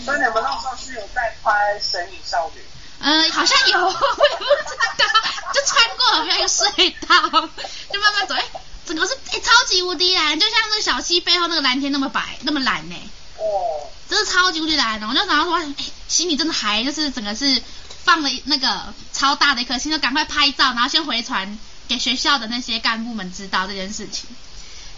[0.04, 2.62] 所以你们那时候是有在拍《神隐少女》？
[3.00, 7.30] 呃，好像有， 我也不知道，就穿过了那个隧道，
[7.94, 8.44] 就慢慢走，哎，
[8.88, 13.43] 整个是哎超级无敌蓝，就像那小溪背后那个蓝天那么白，那么蓝呢、欸。
[13.43, 13.89] 哦。
[14.10, 17.62] 真是超级无敌蓝的，我就想到说，哎，心里真的还就是整个是
[18.06, 24.30] 放了那个超大的一颗心，就赶快拍照，然后先回传给学校的那些干部们知道这件事情。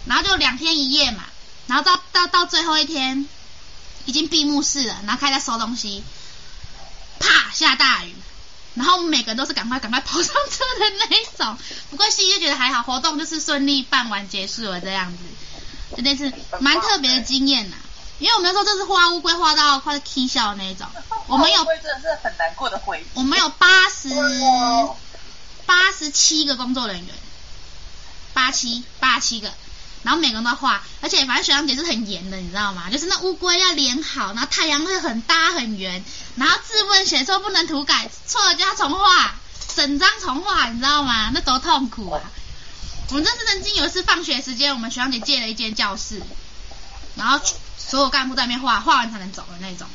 [0.06, 1.24] 然后就两天一夜嘛，
[1.66, 3.28] 然后到到到最后一天，
[4.04, 6.04] 已经闭幕式了，然后开始收东西，
[7.18, 8.14] 啪下大雨，
[8.74, 11.56] 然后我们每个人都是赶快赶快跑上车的那一种。
[11.90, 15.24] 不过心里就觉得还好，活动就是顺利办完结束了这样子，
[15.96, 17.76] 真的是蛮特别的经验呐。
[18.18, 20.86] 因为我们那时候就是画乌龟画到快气笑的那一种，
[21.26, 23.04] 我们有真的是很难过的回忆。
[23.14, 24.08] 我们有八十
[25.64, 27.14] 八十七个工作人员，
[28.34, 29.52] 八七八七个。
[30.02, 32.88] 然后每个人都画，而且反正学长姐是很严的，你知道吗？
[32.90, 36.02] 就是那乌龟要连好，然后太阳会很大很圆，
[36.36, 39.34] 然后字问写错不能涂改，错了就要重画，
[39.76, 41.30] 整张重画，你知道吗？
[41.34, 42.22] 那多痛苦啊！
[43.10, 46.22] 我们这次曾经有一次放学时间，我们学长姐借了一间教室，
[47.16, 47.40] 然后
[47.76, 49.86] 所有干部在那边画，画完才能走的那种，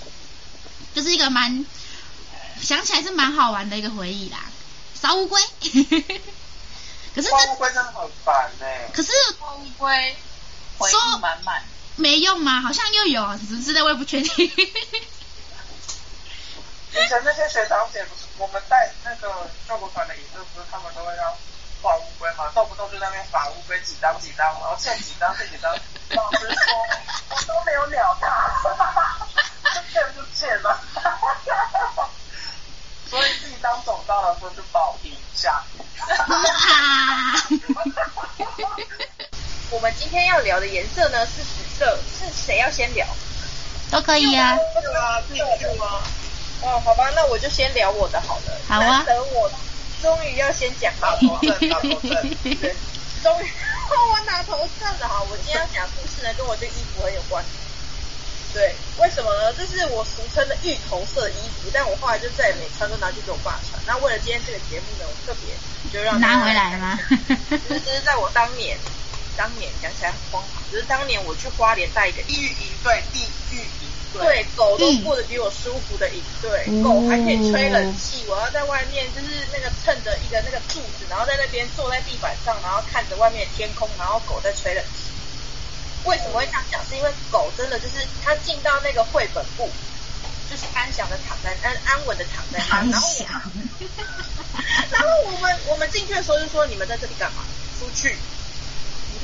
[0.93, 1.65] 就是一个蛮
[2.61, 4.39] 想起来是蛮好玩的一个回忆啦。
[5.01, 5.41] 烧乌龟。
[7.15, 8.65] 可是乌龟真的很烦呢。
[8.93, 10.15] 可是乌龟
[10.77, 11.63] 回忆满满，
[11.95, 12.59] 没用吗？
[12.61, 14.45] 好像又有，只是我也不确定。
[16.91, 21.37] 以前那些学长姐不是我们带那个救国团的仪式，不是他们都会要
[21.81, 25.71] 画乌龟嘛，动不动就在那边罚乌龟几张几张，然后欠几张欠几张，
[26.11, 26.73] 老师说
[27.29, 28.27] 我都没有鸟他，
[29.73, 30.81] 就欠就欠了。
[33.09, 35.63] 所以自己当总召的时候就保一下。
[39.71, 43.05] 我们今天要聊的颜色呢是紫色，是谁要先聊？
[43.91, 44.55] 都可以啊。
[44.55, 46.01] 对啊，自己去吗？
[46.63, 48.57] 哦，好吧，那我就先聊我的好了。
[48.67, 49.03] 好啊。
[49.05, 49.51] 等我
[50.01, 52.35] 终于要先讲到 头阵，打头阵。
[52.43, 52.75] 对，
[53.21, 53.45] 终于
[53.85, 55.21] 我拿头阵了哈！
[55.29, 57.43] 我今天要讲的故事呢，跟我这衣服很有关。
[58.53, 59.53] 对，为什么呢？
[59.53, 63.79] 这是我俗称的芋头色衣服，但我后来就再也没穿，都拿去给我爸穿。
[63.85, 65.53] 那为了今天这个节目呢，我特别
[65.91, 66.97] 就让拿回来吗？
[67.69, 68.77] 就是在我当年，
[69.37, 73.19] 当年讲起来很荒唐，就是当年我去花莲带一个御营队，地
[73.51, 85.11] 狱营队，对，狗都过得比我舒服的营队，嗯、狗还可以吹冷气，我要在外面就是那个蹭着一个那个柱子，然后在那边坐在地板上，然后看着外面的天空，然后狗在吹冷气。
[86.05, 86.79] 为什么会这样讲？
[86.87, 89.69] 是因为狗真的就是它进到那个绘本部，
[90.49, 93.25] 就是安详的躺在安安稳的躺在那，然后我
[94.91, 97.43] 然后我们我们进去的时候就说，你们在这里干嘛？
[97.77, 98.17] 出去，你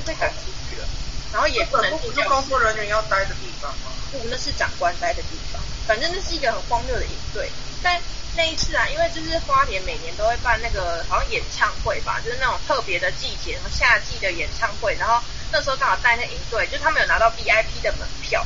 [0.02, 0.88] 就被赶出去了，
[1.32, 2.14] 然后也不能进。
[2.14, 3.92] 是工作人员要待的地方吗？
[4.12, 5.62] 不，那是长官待的地方。
[5.86, 7.50] 反正那是一个很荒谬的营队。
[7.84, 8.02] 但
[8.36, 15.22] 那一次啊，因为就是花莲每年都会办那个好像演唱会吧，就是那种特别的季节，什么夏季的演唱会，然后。
[15.54, 18.42] 那时候刚好带那营队，就他们有拿到 VIP 的门票，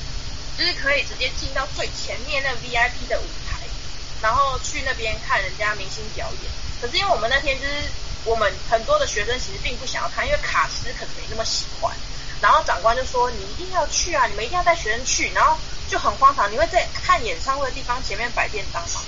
[0.58, 3.60] 就是可以直接进到最前面那 VIP 的舞台，
[4.24, 6.51] 然后去那边看人家明星表演。
[6.82, 7.74] 可是因为我们那天就是
[8.26, 11.95] 我们很多的学生其实并不想要看，因为卡斯可能没那么喜欢。
[12.41, 15.57] 然后长官就说：“你一定要去啊，你们一定要带学生去。”然后
[15.88, 19.01] 就很荒唐，你会在看演唱会的地方前面摆便当吗？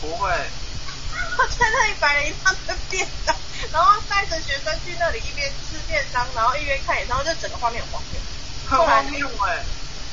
[0.00, 0.28] 不会。
[1.38, 3.34] 我在那里摆了一大堆便当，
[3.72, 8.20] 然后带着学生去那里一边吃便当，然后一边看演唱会，就整个画面很荒谬。
[8.68, 9.64] 很荒谬哎。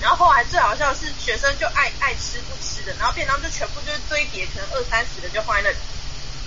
[0.01, 5.77] 然后后来最好笑的是，学生就爱爱吃不吃的，然后便当就全部就是堆叠，可能二三十个就放在那里，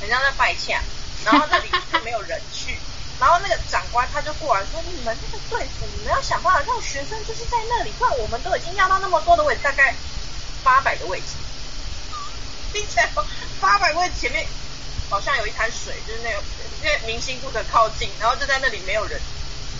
[0.00, 0.80] 人家在拜洽，
[1.30, 2.78] 然后那里就没有人去。
[3.20, 9.92] 然后那个长官他就过来说：“你们这个队伍，你们要想办法让学生就是在那里，不然我们都已经要到那么多的位置，大概
[10.62, 11.26] 八百个位置，
[12.72, 13.06] 并且
[13.60, 14.46] 八百位前面
[15.10, 16.42] 好像有一滩水，就是那个
[16.82, 19.20] 因为明星不可靠近，然后就在那里没有人。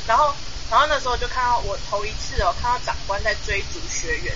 [0.06, 0.34] 然后，
[0.68, 4.34] 然后那时候就看到我头一次哦，看到长官在追逐学员，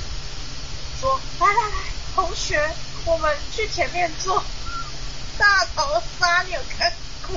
[1.01, 1.77] 说：来来来，
[2.15, 2.71] 同学，
[3.05, 4.45] 我们去前面坐
[5.39, 6.93] 大头杀，你有看
[7.26, 7.37] 过？”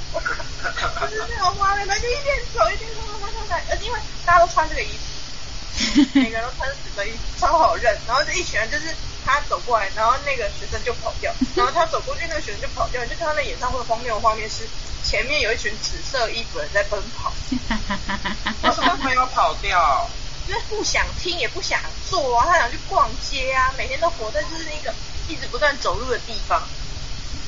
[1.09, 7.95] 就是那种画面，他就一边走一边说说说说，而且因为大家都穿这个衣服， 每个人都穿死的衣服，超好认。
[8.07, 13.03] 然后这一群人就是他走过来，然后那个学生就跑掉， 然后他走过去，那个学生就跑掉。
[13.03, 14.67] 你就看到那演唱会荒谬的画面是
[15.03, 20.09] 前面有一群紫色衣服人在奔跑，为什么没有跑掉？
[20.47, 21.79] 因为不想听也不想
[22.09, 24.93] 做啊，他想去逛街啊，每天都活在就是那个
[25.27, 26.61] 一直不断走路的地方。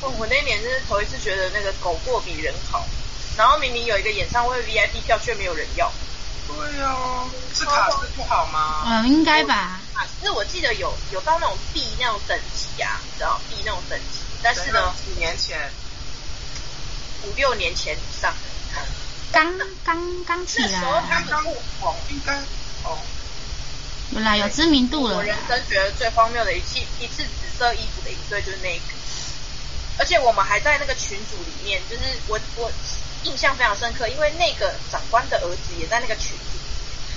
[0.02, 2.86] 哦，我那年真是头一次觉得那个狗过比人好，
[3.36, 5.92] 然后明明有一个演唱会 VIP 票却没有人要。
[6.48, 8.84] 对呀、哦，是卡司不好吗？
[8.86, 9.82] 嗯，应该吧。
[9.94, 15.70] 卡司我记得有有到那种 B 那种等级啊，你知道 B 那种等级，但是呢，几年前，
[17.24, 18.32] 五六年前以上，
[19.32, 20.68] 刚刚刚起来。
[20.72, 21.44] 那时候他刚
[21.82, 22.34] 红，应该
[22.84, 22.98] 哦。
[24.12, 25.18] 原来有知名度了。
[25.18, 28.97] 我人生觉得最荒谬的一次一次紫色衣服的营队就是那个。
[30.00, 32.72] 而且我们还在那个群组里面，就是我我
[33.24, 36.58] 印象非常深刻，因为那个长官的儿子也在那个群组，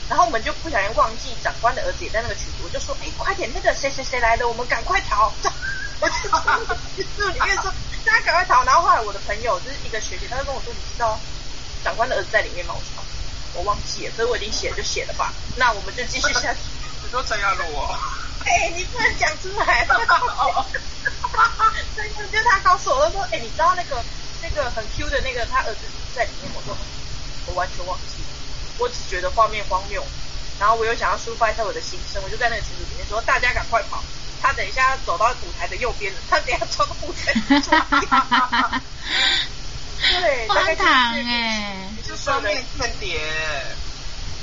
[0.09, 5.33] 然后我们就不小心忘记长官的儿子也在那个群组，我就说，哎，快点，那个谁谁谁来了，我们赶快逃！
[6.01, 6.15] 我就
[6.67, 7.73] 在群组里面说，
[8.07, 8.65] 大家赶快逃！
[8.65, 11.21] 然后后来我的朋友就是一个学姐，她就跟我说，你知道
[11.85, 12.75] 长官的儿子在里面吗？
[12.75, 13.05] 我说，
[13.55, 15.31] 我忘记了，所以我已经写了，就写了吧。
[15.57, 16.61] 那我们就继续下去。
[17.05, 17.95] 你说陈亚露哦？
[18.45, 19.87] 哎，你不能讲出来。
[21.97, 24.03] 真的，就他告诉我，他说：“哎，你知道那个
[24.43, 25.81] 那个很 Q 的那个他儿子
[26.15, 26.77] 在里面？”我说
[27.47, 28.29] ：“我完全忘记了，
[28.79, 30.05] 我只觉得画面荒谬。”
[30.59, 34.03] 然后我又想要抒发一下我的心声，我就在那个群组里面说：“大家赶快跑！
[34.43, 38.03] 他等一下走到舞台的右边了，他等一下冲到舞台左边。
[40.01, 43.21] ”对，荒唐哎，你是双面间谍，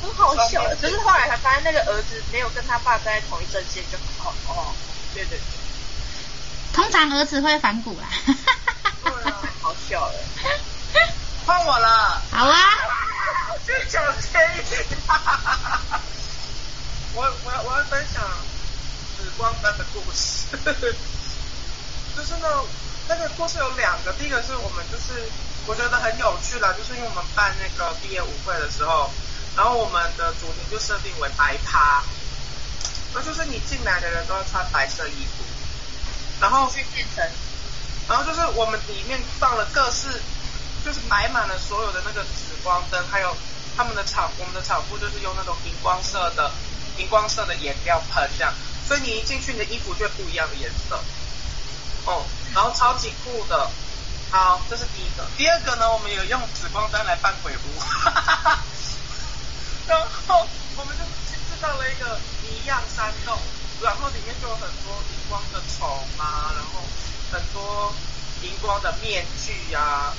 [0.01, 0.63] 很好笑。
[0.81, 4.73] 可是后来才发现，那个儿子没有跟他爸在同一阵线，就很好哦。
[5.13, 5.39] 对对。
[6.73, 8.07] 通常儿子会反骨啦，
[9.03, 10.13] 对啊，好笑了。
[11.45, 12.21] 换我了。
[12.31, 12.57] 好啊。
[13.65, 14.61] 就讲这一
[17.13, 18.23] 我我要我要分享
[19.17, 20.45] 紫光灯的故事。
[22.15, 22.47] 就是呢，
[23.09, 25.27] 那个故事有两个，第一个是我们就是
[25.65, 29.11] 我觉得很有趣啦，就是因为我们办那个毕业舞会的时候，
[29.57, 32.03] 然后我们的主题就设定为白趴，
[33.13, 35.43] 那就是你进来的人都要穿白色衣服。
[36.39, 37.27] 然后去变成，
[38.07, 40.21] 然后就是我们里面放了各式，
[40.85, 43.35] 就是摆满了所有的那个紫光灯，还有
[43.75, 46.51] 他们的场，我们的场布就是用那种荧光色的
[46.97, 48.53] 荧光色的颜料喷这样，
[48.87, 51.03] 所以你一进去你的衣服就不一样的颜色，
[52.05, 53.71] 哦，然后超级酷的，
[54.29, 58.59] 好，这是第一个，第二个呢，我们有用紫光灯来扮鬼屋，哈哈哈哈，
[59.87, 63.37] 然后我们就制造了一个谜样山洞。
[63.79, 66.81] 然后里面就有很多荧光的虫啊，然后
[67.31, 67.93] 很多
[68.41, 70.13] 荧光的面具呀、啊，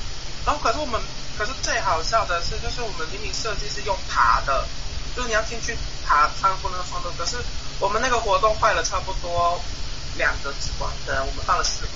[0.46, 1.02] 然后可是我们，
[1.36, 4.64] 可是最好笑的是，就是我们明明设计是用爬的，
[5.16, 7.36] 就是你要进去爬穿过那个窗洞，可是
[7.80, 9.60] 我们那个活动坏了差不多
[10.16, 11.88] 两个紫光灯，我们放了四个。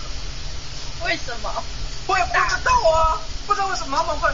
[1.05, 1.63] 为什么？
[2.09, 4.29] 我也不知道啊，不知道为什么他们会，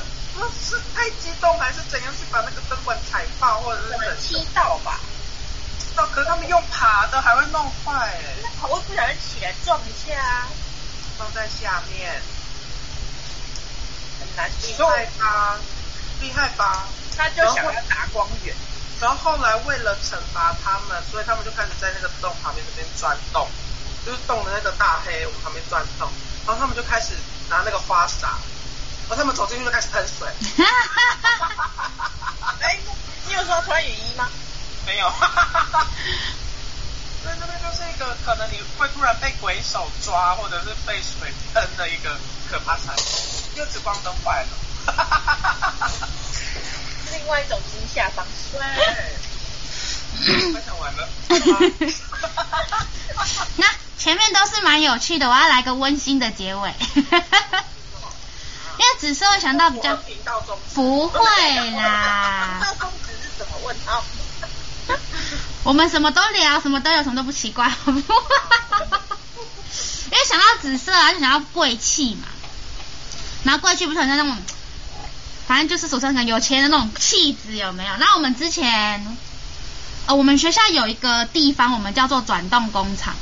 [0.47, 5.01] 不是太激动还是怎样去把那个灯管踩爆，或者是踢到吧？
[6.15, 10.47] 可是他们用爬的还会弄坏哎，那头会不小心起来撞一下啊，
[11.19, 12.23] 放在下面，
[14.21, 15.59] 很难厉害吧？
[16.21, 16.87] 厉害吧？
[17.17, 18.55] 他就想要打光源，
[19.01, 23.49] 然后后来为了惩罚他们，所以他们就开始在那个洞旁边那边钻洞，
[24.07, 26.09] 就是洞的那个大黑我们旁边钻洞，
[26.47, 27.15] 然后他们就开始
[27.51, 28.39] 拿那个花洒，
[29.09, 30.29] 然后他们走进去就开始喷水。
[32.61, 32.79] 哎，
[33.27, 34.29] 你有说要穿雨衣吗？
[34.87, 35.87] 没有，哈哈哈哈
[37.25, 42.17] 对，那边就是一个可能你会突然被鬼手抓，或者是被水喷的一个
[42.51, 43.05] 可怕场景，
[43.57, 44.49] 因为直光灯坏了。
[44.87, 46.09] 哈哈哈哈哈哈！
[47.13, 48.59] 另外一种惊吓方式。
[48.59, 48.63] 对。
[50.53, 51.09] 分享完了。
[53.57, 53.67] 那
[53.99, 56.75] 前面都是蛮有趣的，我要来个温馨的结尾。
[58.79, 59.99] 因为紫色会想到比较。
[60.75, 61.21] 不会
[61.73, 62.59] 啦。
[62.61, 64.01] 那宗旨是怎么问他？
[65.65, 67.71] 我们什么都聊，什么都有，什么都不奇怪。
[67.87, 67.95] 因
[70.13, 72.29] 为想到紫色啊，就想到贵气嘛。
[73.45, 74.37] 然后贵气不是很像那种。
[75.47, 77.97] 反正就是俗称很有钱的那种气质，有没有？
[77.97, 79.17] 那我们之前，
[80.05, 83.15] 呃，我们学校有一个地方，我们叫做转动工厂，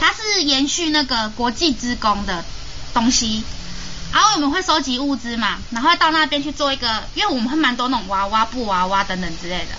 [0.00, 2.42] 它是延续那个国际职工的
[2.94, 3.44] 东西。
[4.14, 9.74] 然后我们会收集物资嘛，然后到那边去做一个，因为我们会蛮多那种娃娃、布娃娃等等之类的。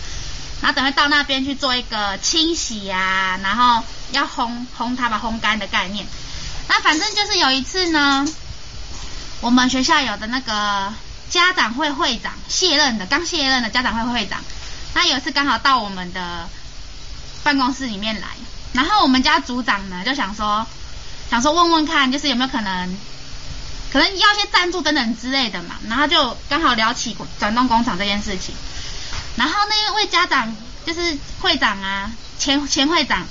[0.61, 6.05] 然后等会到那边去做一个清洗啊，然后要烘烘它，把烘干的概念。
[6.67, 8.27] 那反正就是有一次呢，
[9.41, 10.93] 我们学校有的那个。
[11.27, 14.39] 家长会会长卸任的，刚卸任的家长会会长，
[14.93, 16.47] 他有一次刚好到我们的
[17.43, 18.27] 办公室里面来，
[18.73, 20.67] 然后我们家组长呢就想说，
[21.31, 22.97] 想说问问看，就是有没有可能，
[23.95, 28.53] 可能要一些赞助等等之类的嘛，然后就刚好聊起转动工厂这件事情，
[29.37, 30.53] 然后那位家长
[30.85, 33.25] 就是会长啊，前前会长，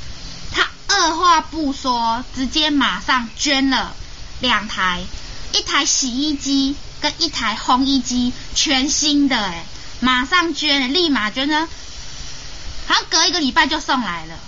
[0.53, 3.95] 他二话不说，直接马上捐了
[4.41, 5.03] 两台，
[5.53, 6.75] 一台洗衣机。
[7.03, 9.67] 跟一台烘衣机全新的哎，
[10.01, 11.69] 马上捐，立马捐呢，
[12.87, 14.39] 好像隔一个礼拜就送来了，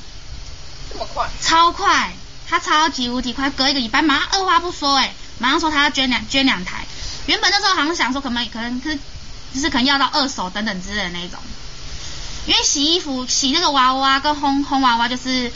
[0.91, 1.29] 这么快？
[1.43, 2.15] 超快，
[2.49, 6.85] 他超级无敌快，隔一个礼拜马上二话不说哎，马上说他要捐两捐两台，
[7.27, 8.99] 原本那时候好像想说可能可能可是
[9.55, 11.39] 就是可能要到二手等等之类的那种，
[12.47, 15.53] 因为洗衣服洗那个娃娃跟烘烘娃娃就是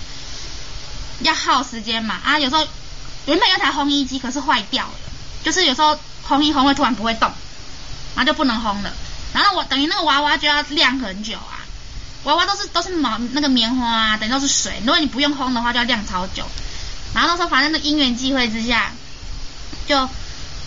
[1.20, 2.66] 要耗时间嘛啊，有时候
[3.26, 4.94] 原本有台烘衣机可是坏掉了，
[5.44, 5.98] 就是有时候。
[6.28, 7.28] 烘一烘会突然不会动，
[8.14, 8.92] 然后就不能烘了。
[9.32, 11.58] 然后我等于那个娃娃就要晾很久啊，
[12.22, 14.74] 娃娃都是都是毛那个棉花啊，等于都是水。
[14.82, 16.44] 如果你不用烘的话，就要晾超久。
[17.12, 18.92] 然后那时候反正那因缘际会之下，
[19.91, 20.09] 就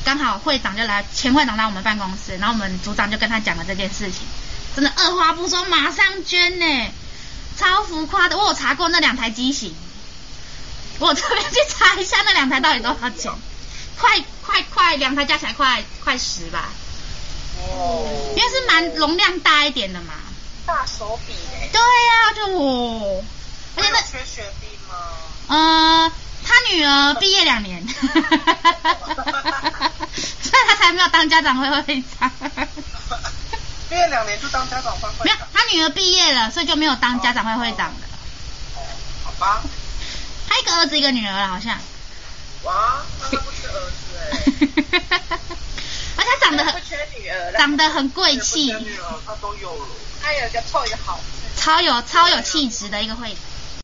[0.03, 4.19] 刚好会长就来，前会长来我们办公室，然后我们组长就跟他讲了这件事情，
[4.75, 6.91] 真的二话不说马上捐呢，
[7.57, 8.37] 超浮夸的。
[8.37, 9.73] 我有查过那两台机型，
[10.99, 13.31] 我特别去查一下那两台到底多少钱。
[13.97, 16.67] 快快快，两台加起来快快十吧。
[17.59, 18.33] 哦。
[18.35, 20.15] 因为是蛮容量大一点的嘛。
[20.65, 21.69] 大手笔哎。
[21.71, 23.23] 对呀、啊，就我。
[23.77, 24.01] 而且那。
[24.01, 24.95] 缺学弟吗？
[25.47, 26.11] 呃，
[26.53, 27.83] 他女儿毕业两年。
[30.13, 32.31] 所以他才没有当家长会会长。
[33.89, 35.25] 毕业两年就当家长会会长。
[35.25, 38.05] 没有，他女儿毕业了，所以就没有当家长会会长的。
[38.75, 38.81] 哦，
[39.23, 39.63] 好吧。
[40.47, 41.75] 他一个儿子一个女儿了，好像。
[42.63, 45.39] 哇，那他不缺儿子哎！
[46.15, 46.81] 而且他长得很，
[47.57, 48.71] 长得很贵气。
[48.73, 49.87] 女儿他都有了。
[50.21, 51.19] 他有一个臭一个好，
[51.57, 53.37] 超有超有气质的一个会长。